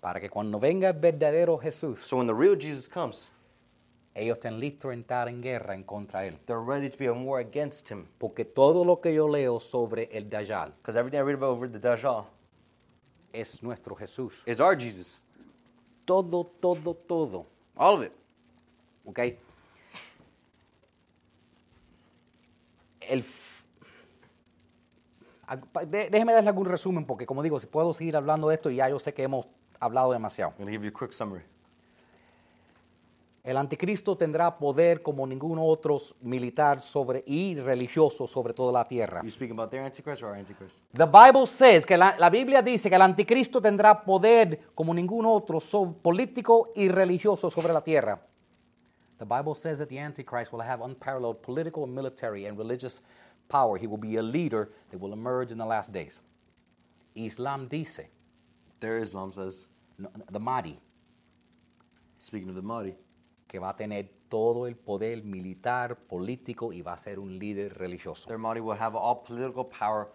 [0.00, 3.28] para que cuando venga el verdadero Jesús, So when the real Jesus comes,
[4.14, 6.38] ellos estén listos a entrar en guerra en contra de él.
[6.46, 8.06] they're ready to be in war against him.
[8.18, 11.68] Porque todo lo que yo leo sobre el Dayal Because everything I read about over
[11.68, 12.24] the Dajjal
[13.32, 14.32] es nuestro Jesús.
[14.46, 15.20] is our Jesus.
[16.06, 17.46] Todo, todo, todo.
[17.76, 18.12] All of it.
[19.04, 19.20] ¿Ok?
[23.00, 23.24] El,
[25.86, 28.98] déjeme darle algún resumen porque, como digo, si puedo seguir hablando de esto, ya yo
[28.98, 29.46] sé que hemos
[29.78, 30.52] hablado demasiado.
[30.52, 31.44] I'm going to give you a quick summary.
[33.46, 39.22] El anticristo tendrá poder como ningún otro militar sobre, y religioso sobre toda la tierra.
[39.22, 40.82] You speaking about their Antichrist or our Antichrist?
[40.92, 45.26] The Bible says que la, la Biblia dice que el anticristo tendrá poder como ningún
[45.26, 48.20] otro so- político y religioso sobre la tierra.
[49.18, 53.00] The Bible says that the Antichrist will have unparalleled political, military, and religious
[53.48, 53.78] power.
[53.78, 56.20] He will be a leader that will emerge in the last days.
[57.14, 58.08] Islam dice,
[58.80, 59.68] Their Islam says,
[59.98, 60.80] no, the Mahdi,
[62.18, 62.96] speaking of the Mahdi,
[63.46, 67.78] que va a tener todo el poder militar, político y va a ser un líder
[67.78, 68.28] religioso.
[68.28, 70.08] their will have all political power,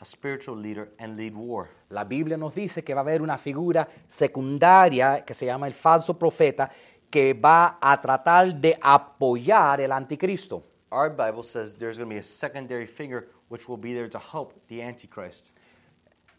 [0.00, 1.68] a spiritual leader, and lead war.
[1.90, 5.74] La Biblia nos dice que va a haber una figura secundaria que se llama el
[5.74, 6.70] falso profeta
[7.10, 10.62] que va a tratar de apoyar el anticristo.
[10.90, 14.18] Our Bible says there's going to be a secondary figure which will be there to
[14.18, 15.52] help the Antichrist.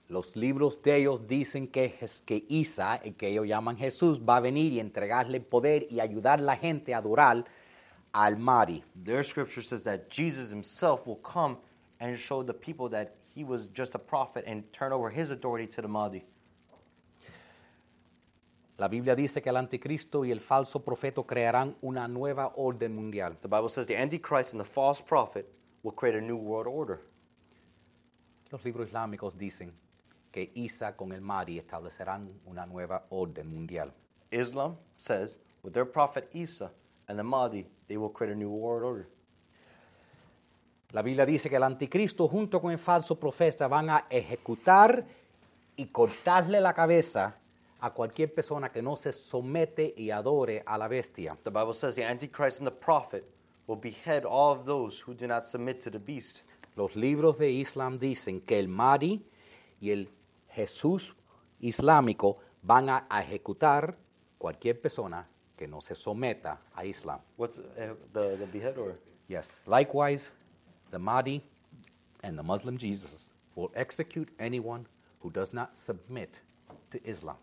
[0.09, 1.95] Los libros de ellos dicen que,
[2.25, 6.39] que Isa, el que ellos llaman Jesús, va a venir y entregarle poder y ayudar
[6.39, 7.45] a la gente a adorar
[8.11, 8.83] al Mari.
[9.05, 11.57] Their scripture says that Jesus himself will come
[11.99, 15.67] and show the people that he was just a prophet and turn over his authority
[15.67, 16.25] to the Mahdi.
[18.79, 23.37] La Biblia dice que el anticristo y el falso profeta crearán una nueva orden mundial.
[23.41, 25.45] The Bible says the Antichrist and the false prophet
[25.83, 27.01] will create a new world order.
[28.49, 29.71] Los libros islámicos dicen
[30.31, 33.93] que Isa con el Mari establecerán una nueva orden mundial.
[34.31, 36.71] Islam says with their prophet Isa
[37.07, 39.07] and the Mahdi, they will create a new world order.
[40.91, 45.05] La Biblia dice que el anticristo junto con el falso profeta van a ejecutar
[45.75, 47.35] y cortarle la cabeza
[47.79, 51.37] a cualquier persona que no se somete y adore a la bestia.
[51.43, 53.23] The Bible says the Antichrist and the prophet
[53.67, 56.43] will behead all of those who do not submit to the beast.
[56.75, 59.23] Los libros de Islam dicen que el Mahdi
[59.79, 60.09] y el
[60.55, 61.15] Jesús
[61.59, 63.97] islámico van a ejecutar
[64.37, 67.19] cualquier persona que no se someta a Islam.
[67.37, 68.97] What's uh, the, the behead or?
[69.27, 69.47] Yes.
[69.67, 70.31] Likewise,
[70.91, 71.41] the Mahdi
[72.23, 73.25] and the Muslim Jesus
[73.55, 74.85] will execute anyone
[75.21, 76.39] who does not submit
[76.91, 77.35] to Islam.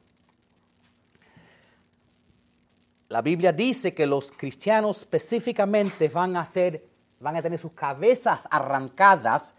[3.08, 6.82] La Biblia dice que los cristianos específicamente van a ser,
[7.20, 9.54] van a tener sus cabezas arrancadas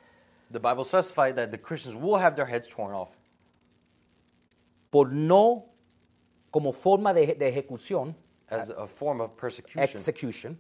[0.50, 3.10] The Bible specifies that the Christians will have their heads torn off
[4.98, 5.66] por no
[6.50, 8.16] como forma de, de ejecución,
[8.50, 10.58] as a form of persecution execution,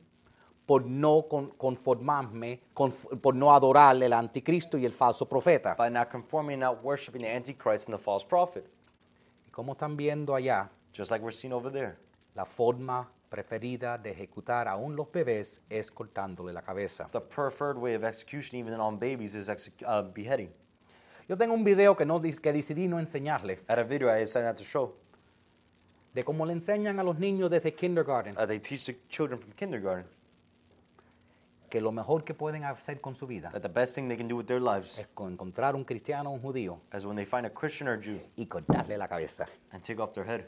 [0.67, 5.73] por no con- conformarme, conf- por no adorar el anticristo y el falso profeta.
[5.75, 8.63] by not conforming, not worshiping the Antichrist and the false prophet.
[9.47, 11.97] Y como están viendo allá, Just like we're seeing over there.
[12.35, 17.09] la forma preferida de ejecutar aún los bebés es cortándole la cabeza.
[17.11, 20.51] The preferred way of execution, even on babies, is exec- uh, beheading.
[21.27, 24.19] Yo tengo un video que, no, que decidí no enseñarle, I had a video I
[24.19, 24.95] decided not to show.
[26.13, 29.51] de cómo le enseñan a los niños desde kindergarten Uh, they teach the children from
[29.53, 30.05] kindergarten
[31.69, 34.27] que lo mejor que pueden hacer con su vida that the best thing they can
[34.27, 37.25] do with their lives es con- encontrar un cristiano o un judío is when they
[37.25, 39.45] find a Christian or Jew y cortarle la cabeza.
[39.73, 40.45] and take off their head.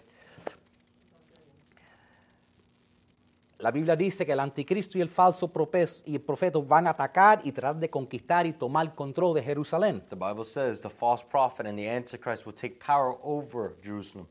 [3.60, 7.78] La Biblia dice que el anticristo y el falso profeta van a atacar y tratar
[7.78, 10.02] de conquistar y tomar control de Jerusalén.
[10.08, 14.28] The Bible says the false prophet and the Antichrist will take power over Jerusalem.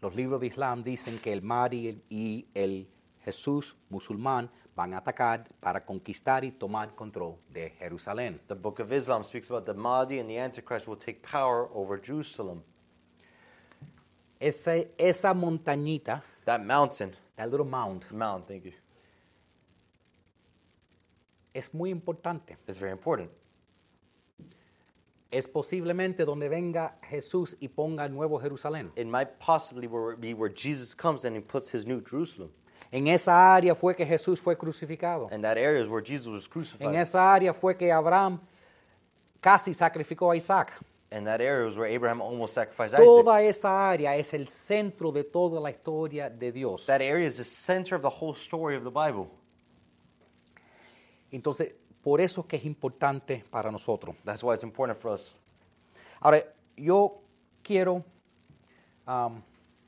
[0.00, 2.86] Los libros de Islam dicen que el Mahdi y el
[3.24, 8.40] Jesús musulmán van a atacar para conquistar y tomar control de Jerusalén.
[8.46, 12.00] The book of Islam speaks about the Mahdi and the Antichrist will take power over
[12.00, 12.62] Jerusalem.
[14.40, 18.72] Esa, esa montañita, That mountain, that little mound, mound, thank you,
[21.54, 22.56] es muy importante.
[22.66, 23.30] is very important.
[25.30, 28.90] Es posiblemente donde venga Jesús y ponga el nuevo Jerusalén.
[28.96, 32.50] It might possibly where- be where Jesus comes and he puts his new Jerusalem.
[32.90, 35.28] En esa área fue que Jesús fue crucificado.
[35.30, 36.94] And that area is where Jesus was En crucified.
[36.96, 38.40] esa área fue que Abraham
[39.40, 40.72] casi sacrificó a Isaac.
[41.12, 43.04] And that area was where Abraham almost sacrificed Isaac.
[43.04, 46.86] Toda esa área es el centro de toda la historia de Dios.
[46.86, 49.28] That area is the center of the whole story of the Bible.
[51.32, 54.14] Entonces, por eso es que es importante para nosotros.
[54.24, 55.34] That's why it's important for us.
[56.20, 56.44] Ahora,
[56.76, 57.20] yo
[57.62, 58.04] quiero,
[59.06, 59.42] um,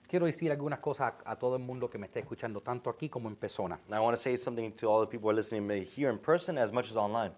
[0.08, 3.08] quiero decir algunas cosas a, a todo el mundo que me esté escuchando, tanto aquí
[3.08, 3.78] como en persona.
[3.86, 6.18] And I want to say something to all the people who are listening here in
[6.18, 7.32] person as much as online.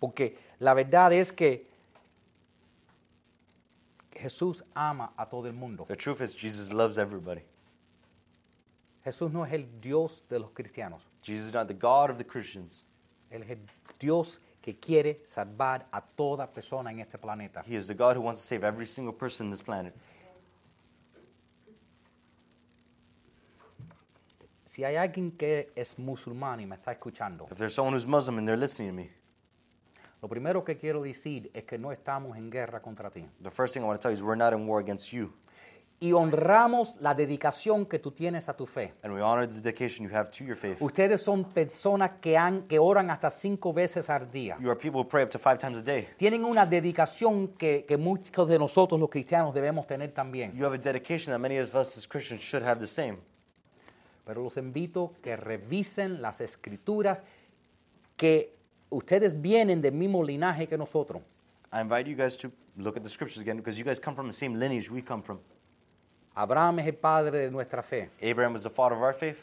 [0.00, 1.75] Porque la verdad es que
[4.18, 5.84] Jesús ama a todo el mundo.
[5.86, 7.42] The truth is, Jesus loves everybody.
[9.04, 11.02] Jesús no es el Dios de los cristianos.
[11.22, 12.82] Jesus is not the God of the Christians.
[13.30, 13.58] Él es el
[14.00, 17.62] Dios que quiere salvar a toda persona en este planeta.
[17.64, 19.94] He is the God who wants to save every single person on this planet.
[24.66, 28.38] Si hay alguien que es musulmán y me está escuchando, If there's someone who's Muslim
[28.38, 29.10] and they're listening to me,
[30.22, 33.26] lo primero que quiero decir es que no estamos en guerra contra ti.
[33.42, 35.32] the first thing I want to tell you is we're not in war against you.
[35.98, 38.92] Y honramos la dedicación que tú tienes a tu fe.
[39.02, 40.76] And we honor the dedication you have to your faith.
[40.78, 44.58] Ustedes son personas que, han, que oran hasta cinco veces al día.
[44.60, 46.06] You are people who pray up to five times a day.
[46.18, 50.52] Tienen una dedicación que, que muchos de nosotros los cristianos debemos tener también.
[50.54, 53.16] You have a dedication that many of us as Christians should have the same.
[54.26, 57.24] Pero los invito que revisen las escrituras
[58.18, 58.55] que
[58.90, 61.22] ustedes vienen del mismo linaje que nosotros.
[61.72, 64.28] I invite you guys to look at the scriptures again because you guys come from
[64.28, 65.38] the same lineage we come from.
[66.36, 68.10] Abraham es el padre de nuestra fe.
[68.22, 69.38] Abraham was the father of our faith.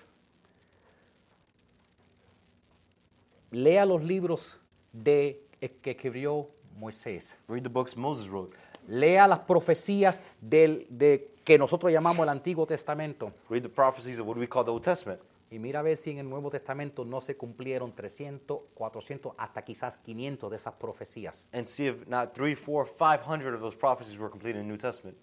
[3.51, 4.57] Lea los libros
[4.91, 5.39] de
[5.81, 6.47] que escribió
[6.79, 7.35] Moisés.
[7.47, 8.55] Read the books Moses wrote.
[8.87, 13.31] Lea las profecías del, de que nosotros llamamos el Antiguo Testamento.
[13.49, 15.19] Read the prophecies of what we call the Old Testament.
[15.53, 19.61] Y mira a ver si en el Nuevo Testamento no se cumplieron 300, 400, hasta
[19.61, 21.47] quizás 500 de esas profecías.
[21.53, 24.71] And see if not three, four, five hundred of those prophecies were completed in the
[24.71, 25.15] New Testament.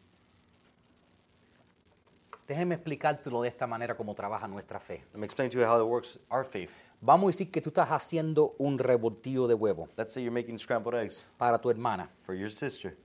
[2.47, 5.03] Déjeme explicártelo de esta manera cómo trabaja nuestra fe.
[5.13, 6.71] Let me explain to you how it works, our faith.
[7.01, 10.61] Vamos a decir que tú estás haciendo un revoltillo de huevo Let's say you're making
[10.61, 12.97] scrambled eggs para tu hermana for your sister,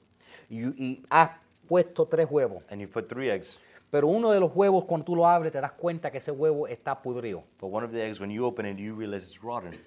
[0.47, 1.31] y, y has
[1.67, 3.57] puesto tres huevos, and you put three eggs.
[3.91, 6.67] Pero uno de los huevos cuando tú lo abres te das cuenta que ese huevo
[6.67, 7.43] está pudrido.
[7.59, 9.79] But one of the eggs, when you open it, you realize it's rotten.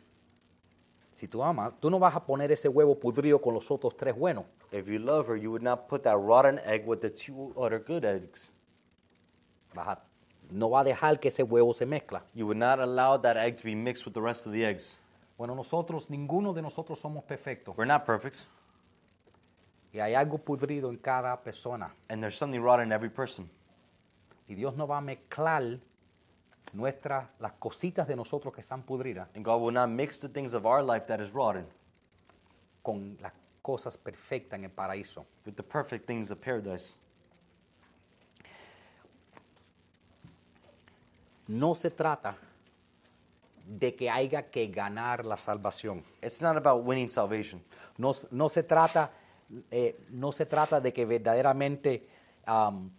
[1.15, 4.17] Si tú amas, tú no vas a poner ese huevo pudrido con los otros tres
[4.17, 4.45] buenos.
[4.71, 7.83] If you love her, you would not put that rotten egg with the two other
[7.85, 8.53] good eggs.
[9.75, 10.03] Vas a-
[10.51, 12.23] no va a dejar que ese huevo se mezcla.
[12.35, 14.97] You would not allow that egg to be mixed with the rest of the eggs.
[15.37, 17.77] Bueno, nosotros, ninguno de nosotros somos perfectos.
[17.77, 18.45] We're not perfect,
[19.93, 21.93] Y hay algo pudrido en cada persona.
[22.09, 23.49] and there's something rotten in every person.
[24.49, 25.79] Y Dios no va a mezclar
[26.73, 30.55] nuestras, las cositas de nosotros que están pudridas And God will not mix the things
[30.55, 31.67] of our life that is rotten
[32.83, 33.33] con las
[33.63, 35.27] cosas perfectas en el paraíso.
[35.45, 36.95] with the perfect things of paradise.
[41.47, 42.37] No se trata
[43.67, 46.03] de que haya que ganar la salvación.
[46.23, 47.63] It's not about winning salvation.
[47.97, 49.11] No, s- no se trata,
[49.71, 52.07] eh, no se trata de que verdaderamente,
[52.47, 52.91] am,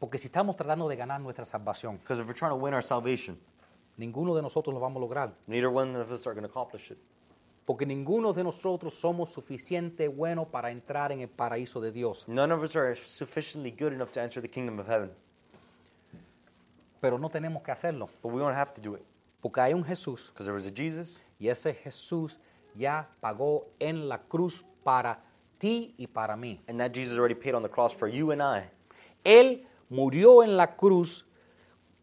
[0.00, 2.82] porque si estamos tratando de ganar nuestra salvación, Because if we're trying to win our
[2.82, 3.38] salvation,
[3.96, 5.32] ninguno de nosotros lo vamos a lograr.
[5.46, 6.98] neither one of us are going to accomplish it.
[7.66, 12.24] Porque ninguno de nosotros somos suficiente bueno para entrar en el paraíso de Dios.
[12.26, 15.12] None of us are sufficiently good enough to enter the kingdom of heaven.
[17.00, 18.08] Pero no tenemos que hacerlo.
[18.22, 19.02] But we don't have to do it.
[19.40, 22.38] Porque hay un Jesús Because there was a Jesus, y ese Jesús
[22.74, 25.22] ya pagó en la cruz para
[25.58, 26.60] ti y para mí.
[26.68, 28.64] and that Jesus already paid on the cross for you and I.
[29.24, 31.26] Él murió en la cruz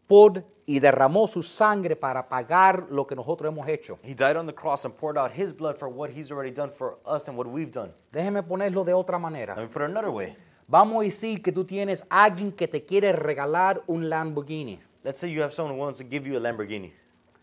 [0.06, 3.98] por y derramó su sangre para pagar lo que nosotros hemos hecho.
[4.02, 6.70] He died on the cross and poured out his blood for what he's already done
[6.70, 7.90] for us and what we've done.
[8.12, 9.54] Déjeme ponerlo de otra manera.
[9.56, 10.36] Let me put it another way.
[10.66, 14.78] Vamos a decir que tú tienes alguien que te quiere regalar un Lamborghini.
[15.02, 16.92] Let's say you have someone who wants to give you a Lamborghini,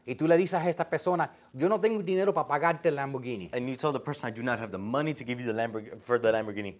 [0.06, 3.50] Y tú le dices a esta persona, yo no tengo dinero para pagarte el Lamborghini,
[3.54, 5.54] and you tell the person, I do not have the money to give you the
[5.54, 6.76] Lamborghini for the Lamborghini,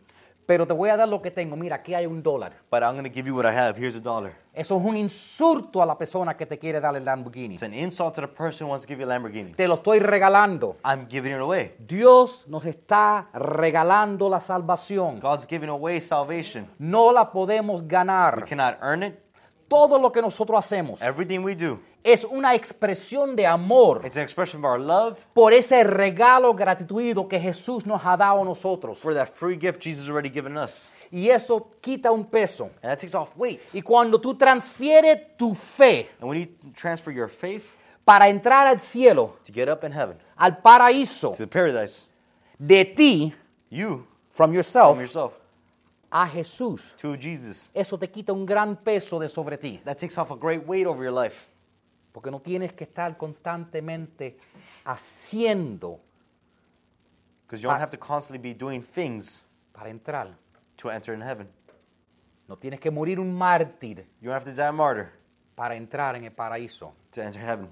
[0.46, 1.56] pero te voy a dar lo que tengo.
[1.56, 2.54] Mira, aquí hay un dólar.
[2.70, 3.76] but I'm going to give you what I have.
[3.78, 4.34] Here's a dollar.
[4.54, 7.56] Eso es un insulto a la persona que te quiere dar el Lamborghini.
[7.56, 9.54] It's an insult to the person who wants to give you a Lamborghini.
[9.56, 10.78] Te lo estoy regalando.
[10.86, 11.76] I'm giving it away.
[11.80, 15.20] Dios nos está regalando la salvación.
[15.20, 16.68] God's giving away salvation.
[16.80, 18.46] No la podemos We ganar.
[18.46, 19.20] cannot earn it.
[19.68, 24.24] Todo lo que nosotros hacemos Everything we do, es una expresión de amor it's an
[24.24, 29.00] expression of our love por ese regalo gratuito que Jesús nos ha dado a nosotros.
[29.00, 30.90] for that free gift Jesus already given us.
[31.12, 32.66] Y eso quita un peso.
[32.82, 33.74] And that takes off weight.
[33.74, 37.64] Y cuando tú transfieres tu fe And when you transfer your faith
[38.04, 42.06] para entrar al cielo, to get up in heaven, al paraíso, to the paradise,
[42.60, 43.34] de ti,
[43.70, 45.00] you, from yourself,
[46.18, 49.82] a Jesús, to Jesus, eso te quita un gran peso de sobre ti.
[49.84, 51.46] that takes off a great weight over your life.
[52.14, 54.38] Porque no tienes que estar constantemente
[54.86, 56.00] haciendo
[57.46, 59.44] Because you don't have to constantly be doing things
[59.74, 60.34] para entrar.
[60.78, 61.48] to enter in heaven.
[62.48, 65.12] No tienes que morir un mártir You don't have to die a martyr
[65.56, 66.94] para entrar en el paraíso.
[67.12, 67.70] to enter heaven.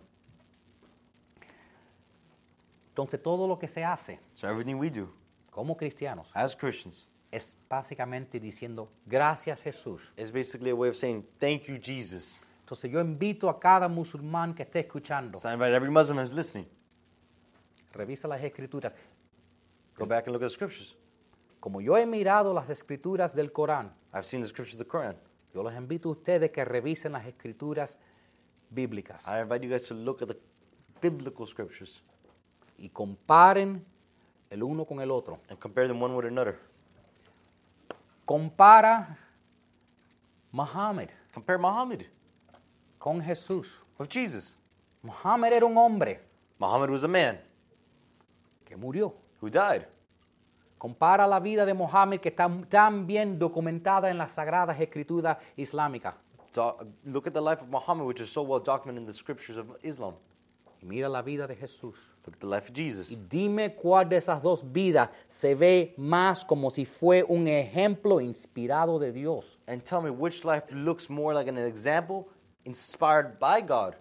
[2.89, 5.07] Entonces todo lo que se hace So everything we do
[5.49, 10.01] como cristianos as Christians es básicamente diciendo gracias Jesús.
[10.17, 12.41] is basically a way of saying, Thank you, Jesus.
[12.61, 16.31] Entonces yo invito a cada musulmán que esté escuchando, So I invite every Muslim who's
[16.33, 16.65] listening,
[17.93, 18.93] revisa las escrituras.
[19.97, 20.95] go back and look at the scriptures.
[21.59, 25.15] Como yo he mirado las escrituras del Corán, I've seen the scriptures of the Quran.
[25.53, 27.97] yo los invito a ustedes que revisen las escrituras
[28.69, 30.37] bíblicas I invite you guys to look at the
[31.01, 32.01] biblical scriptures
[32.77, 33.85] y comparen
[34.49, 35.39] el uno con el otro.
[35.49, 36.57] and compare them one with another.
[38.25, 39.17] Compara
[40.51, 42.01] Muhammad Compare Muhammad
[42.99, 43.67] con Jesús.
[43.99, 44.55] with Jesus.
[45.01, 46.19] Muhammad era un hombre
[46.59, 47.37] Muhammad was a man
[48.65, 49.13] que murió.
[49.41, 49.85] who died.
[50.79, 56.13] Compara la vida de Muhammad que está tan bien documentada en las sagradas escrituras islámicas.
[56.53, 59.57] Do- look at the life of Muhammad, which is so well documented in the scriptures
[59.57, 60.13] of Islam.
[60.81, 61.95] Y mira la vida de Jesús.
[62.25, 63.11] Look at the life of Jesus.
[63.11, 68.21] Y dime cuál de esas dos vidas se ve más como si fue un ejemplo
[68.21, 69.57] inspirado de Dios.
[69.67, 72.29] And tell me which life looks more like an example
[72.63, 73.95] inspired by God.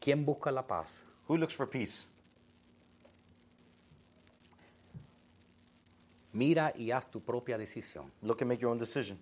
[0.00, 1.02] ¿Quién busca la paz?
[1.28, 2.06] Who looks for peace?
[6.34, 8.10] Mira y haz tu propia decisión.
[8.20, 9.18] Look and make your own decision.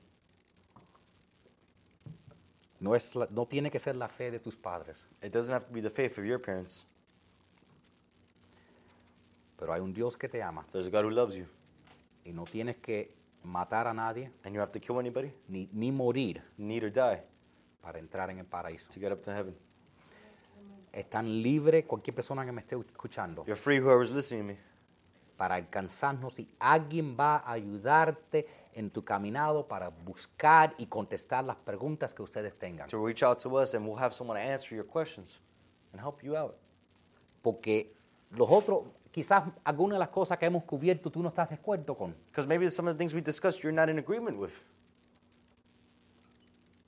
[2.83, 5.67] No, es la- no tiene que ser la fe de tus padres, It doesn't have
[5.67, 6.85] to be the faith of your parents.
[9.59, 11.47] pero hay un Dios que te ama There's a God who loves you.
[12.25, 13.15] y no tienes que
[13.45, 17.23] matar a nadie And you have to kill anybody, ni, ni morir need or die
[17.81, 18.89] para entrar en el paraíso.
[18.91, 19.57] to get up to heaven.
[20.93, 24.59] Están libres cualquier persona que me esté escuchando You're free, whoever's listening to me.
[25.37, 31.57] para alcanzarnos y alguien va a ayudarte en tu caminado para buscar y contestar las
[31.57, 32.89] preguntas que ustedes tengan.
[32.89, 35.41] To reach out to us and we'll have someone to answer your questions
[35.93, 36.57] and help you out.
[37.43, 37.93] Porque
[38.31, 41.97] los otros, quizás algunas de las cosas que hemos cubierto tú no estás de acuerdo
[41.97, 42.15] con.
[42.31, 44.53] Because maybe some of the things we discussed you're not in agreement with.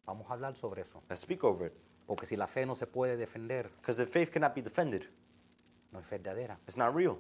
[0.06, 1.02] Vamos a hablar sobre eso.
[1.08, 1.72] Let's speak over it.
[2.06, 5.08] Porque si la fe no se puede defender, Because if faith cannot be defended,
[5.92, 6.58] no es verdadera.
[6.66, 7.18] it's not real.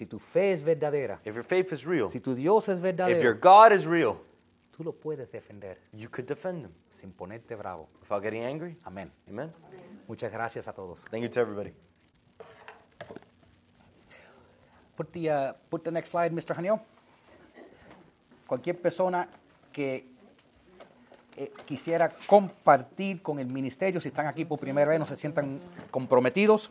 [0.00, 2.82] Si tu fe es verdadera, If your faith is real, si tu Dios es if
[2.82, 4.16] your verdadero, God is real,
[4.74, 7.86] tú lo puedes defender you could defend him sin ponerte bravo.
[8.00, 8.78] without getting angry.
[8.84, 9.12] Amén.
[9.28, 9.52] Amen.
[10.08, 11.04] Muchas gracias a todos.
[11.10, 11.74] Thank you to everybody.
[14.96, 16.56] Put the, uh, put the next slide, Mr.
[16.56, 16.80] Haniel.
[18.46, 19.28] Cualquier persona
[19.70, 20.08] que
[21.36, 25.60] eh, quisiera compartir con el ministerio, si están aquí por primera vez, no se sientan
[25.90, 26.70] comprometidos.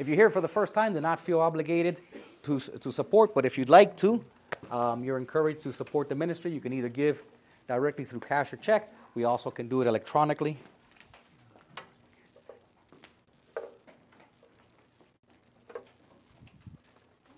[0.00, 2.00] If you're here for the first time, do not feel obligated
[2.44, 4.24] to, to support, but if you'd like to,
[4.70, 6.50] um, you're encouraged to support the ministry.
[6.50, 7.22] You can either give
[7.68, 8.90] directly through cash or check.
[9.14, 10.56] We also can do it electronically.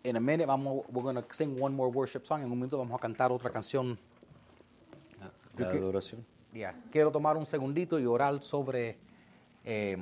[0.05, 2.45] In a minute, vamos, we're going to sing one more worship song.
[2.45, 3.99] En un momento vamos a cantar otra canción.
[5.57, 6.25] Que- adoración.
[6.55, 6.75] Yeah.
[6.93, 8.97] Quiero tomar un segundito y orar sobre,
[9.65, 9.97] eh,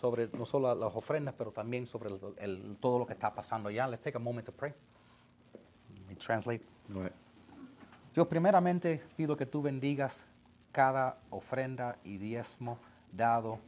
[0.00, 3.70] sobre no solo las ofrendas, pero también sobre el- el- todo lo que está pasando
[3.70, 3.86] ya.
[3.86, 4.72] Let's take a moment to pray.
[5.94, 6.64] Let me translate.
[8.14, 10.24] Dios, primeramente pido que tú bendigas
[10.72, 12.78] cada ofrenda y diezmo
[13.12, 13.58] dado,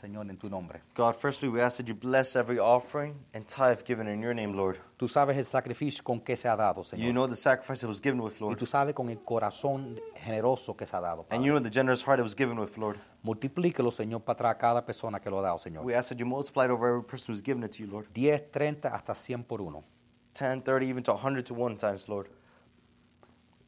[0.00, 0.80] Señor, en tu nombre.
[0.96, 4.52] God, firstly, we ask that you bless every offering and tithe given in your name,
[4.56, 4.78] Lord.
[4.96, 7.12] Tú sabes el sacrificio con que se ha dado, You Señor.
[7.12, 8.56] know the sacrifice that was given with, y Lord.
[8.58, 11.20] tú sabes con el corazón generoso que se ha dado.
[11.22, 11.44] And Padre.
[11.46, 12.98] you know the generous heart it was given with, Lord.
[13.22, 15.84] Multiplíquelo, Señor, para cada persona que lo ha dado, Señor.
[15.84, 18.08] We ask that you multiply it over every person who's given it to you, Lord.
[18.12, 19.84] 10, 30, hasta 100 por uno.
[20.34, 22.28] 10, 30, even to 100 to 1 times, Lord.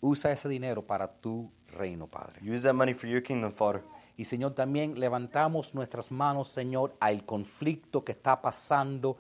[0.01, 2.41] Usa ese dinero para tu reino, Padre.
[2.43, 3.83] Use that money for your kingdom, Father.
[4.17, 9.17] Y Señor, también levantamos nuestras manos, Señor, al conflicto que está pasando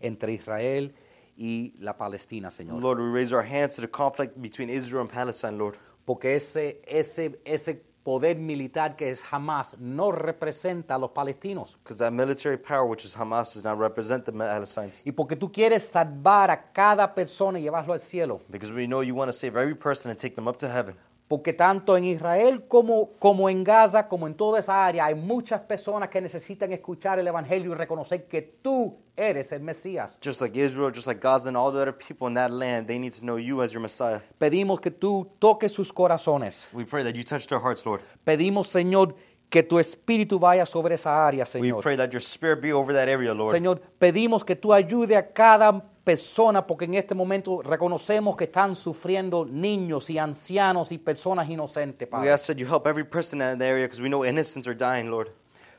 [0.00, 0.94] entre Israel
[1.36, 2.80] y la Palestina, Señor.
[2.80, 5.76] Lord, we raise our hands to the conflict between Israel and Palestine, Lord.
[6.04, 11.76] Porque ese, ese, ese poder militar que es Hamas no representa a los palestinos.
[11.82, 15.00] Because that military power, which is Hamas, does not represent the Palestinians.
[15.04, 18.40] Y porque tú quieres salvar a cada persona y llevarlo al cielo.
[18.48, 20.94] Because we know you want to save every person and take them up to heaven.
[21.28, 25.60] Porque tanto en Israel como, como en Gaza, como en toda esa área, hay muchas
[25.62, 30.18] personas que necesitan escuchar el Evangelio y reconocer que tú eres el Mesías.
[30.22, 32.98] Just like Israel, just like Gaza and all the other people in that land, they
[32.98, 34.20] need to know you as your Messiah.
[34.38, 36.66] Pedimos que tú toques sus corazones.
[36.72, 38.02] We pray that you touch their hearts, Lord.
[38.24, 39.14] Pedimos, Señor, que
[39.62, 41.82] tu espíritu vaya sobre esa área, We Señor.
[41.82, 43.52] pray that your spirit be over that area, Lord.
[43.52, 48.74] Señor, pedimos que tú ayude a cada persona, porque en este momento reconocemos que están
[48.76, 52.32] sufriendo niños y ancianos y personas inocentes, We Padre.
[52.32, 55.08] ask that you help every person in that area because we know innocents are dying,
[55.10, 55.30] Lord.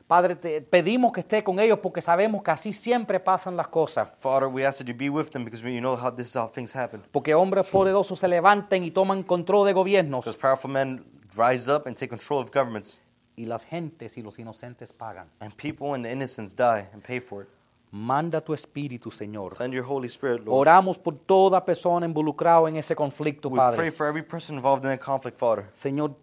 [0.08, 4.08] Padre, te pedimos que esté con ellos porque sabemos que así siempre pasan las cosas.
[4.20, 6.48] Father, we ask that you be with them because we know how this is how
[6.48, 7.02] things happen.
[7.12, 11.04] Porque hombres poderosos se levanten y toman control de gobiernos Because powerful men
[11.36, 13.00] rise up and take control of governments,
[13.36, 15.28] y las gentes y los inocentes pagan.
[15.40, 17.48] and people and the innocents die and pay for it.
[17.92, 19.54] Manda tu espíritu, Señor.
[19.54, 20.58] Send your Holy Spirit, Lord.
[20.68, 23.90] Oramos por toda persona involucrada en ese conflicto, We pray Padre.
[23.92, 25.70] for every person involved in that conflict, Father.
[25.72, 26.14] Señor,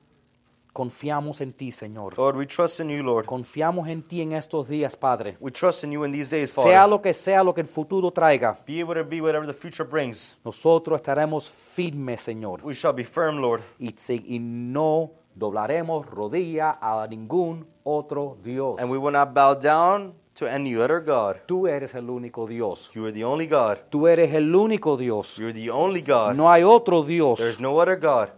[0.73, 2.17] Confiamos en ti, Señor.
[2.17, 3.27] Lord, we trust in you, Lord.
[3.27, 5.37] Confiamos en ti en estos días, Padre.
[5.39, 6.89] We trust in you in these days, Sea Father.
[6.89, 9.87] lo que sea lo que el futuro traiga, Be able to be whatever the future
[9.87, 10.35] brings.
[10.43, 12.61] nosotros estaremos firmes, Señor.
[12.63, 13.61] We shall be firm, Lord.
[13.77, 18.79] Y, se- y no doblaremos rodilla a ningún otro Dios.
[18.79, 21.37] And we will not bow down to any other God.
[21.45, 22.89] Tú eres el único Dios.
[22.93, 23.77] You are the only God.
[23.89, 25.37] Tú eres el único Dios.
[25.37, 26.35] You're the only God.
[26.35, 27.39] No hay otro Dios.
[27.39, 28.29] There's no other God.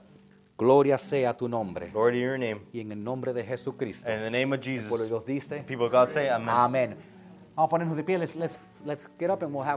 [0.58, 1.92] Gloria sea tu nombre.
[1.94, 2.62] Lord, in your name.
[2.72, 4.08] Y en el nombre de Jesucristo.
[4.08, 5.08] And in the name of El pueblo Jesus.
[5.08, 6.50] Dios dice, People of God say, Amen.
[6.50, 6.98] amén.
[7.56, 8.18] Vamos a ponernos de pie.
[8.18, 9.74] Let's, let's, let's get up and we'll have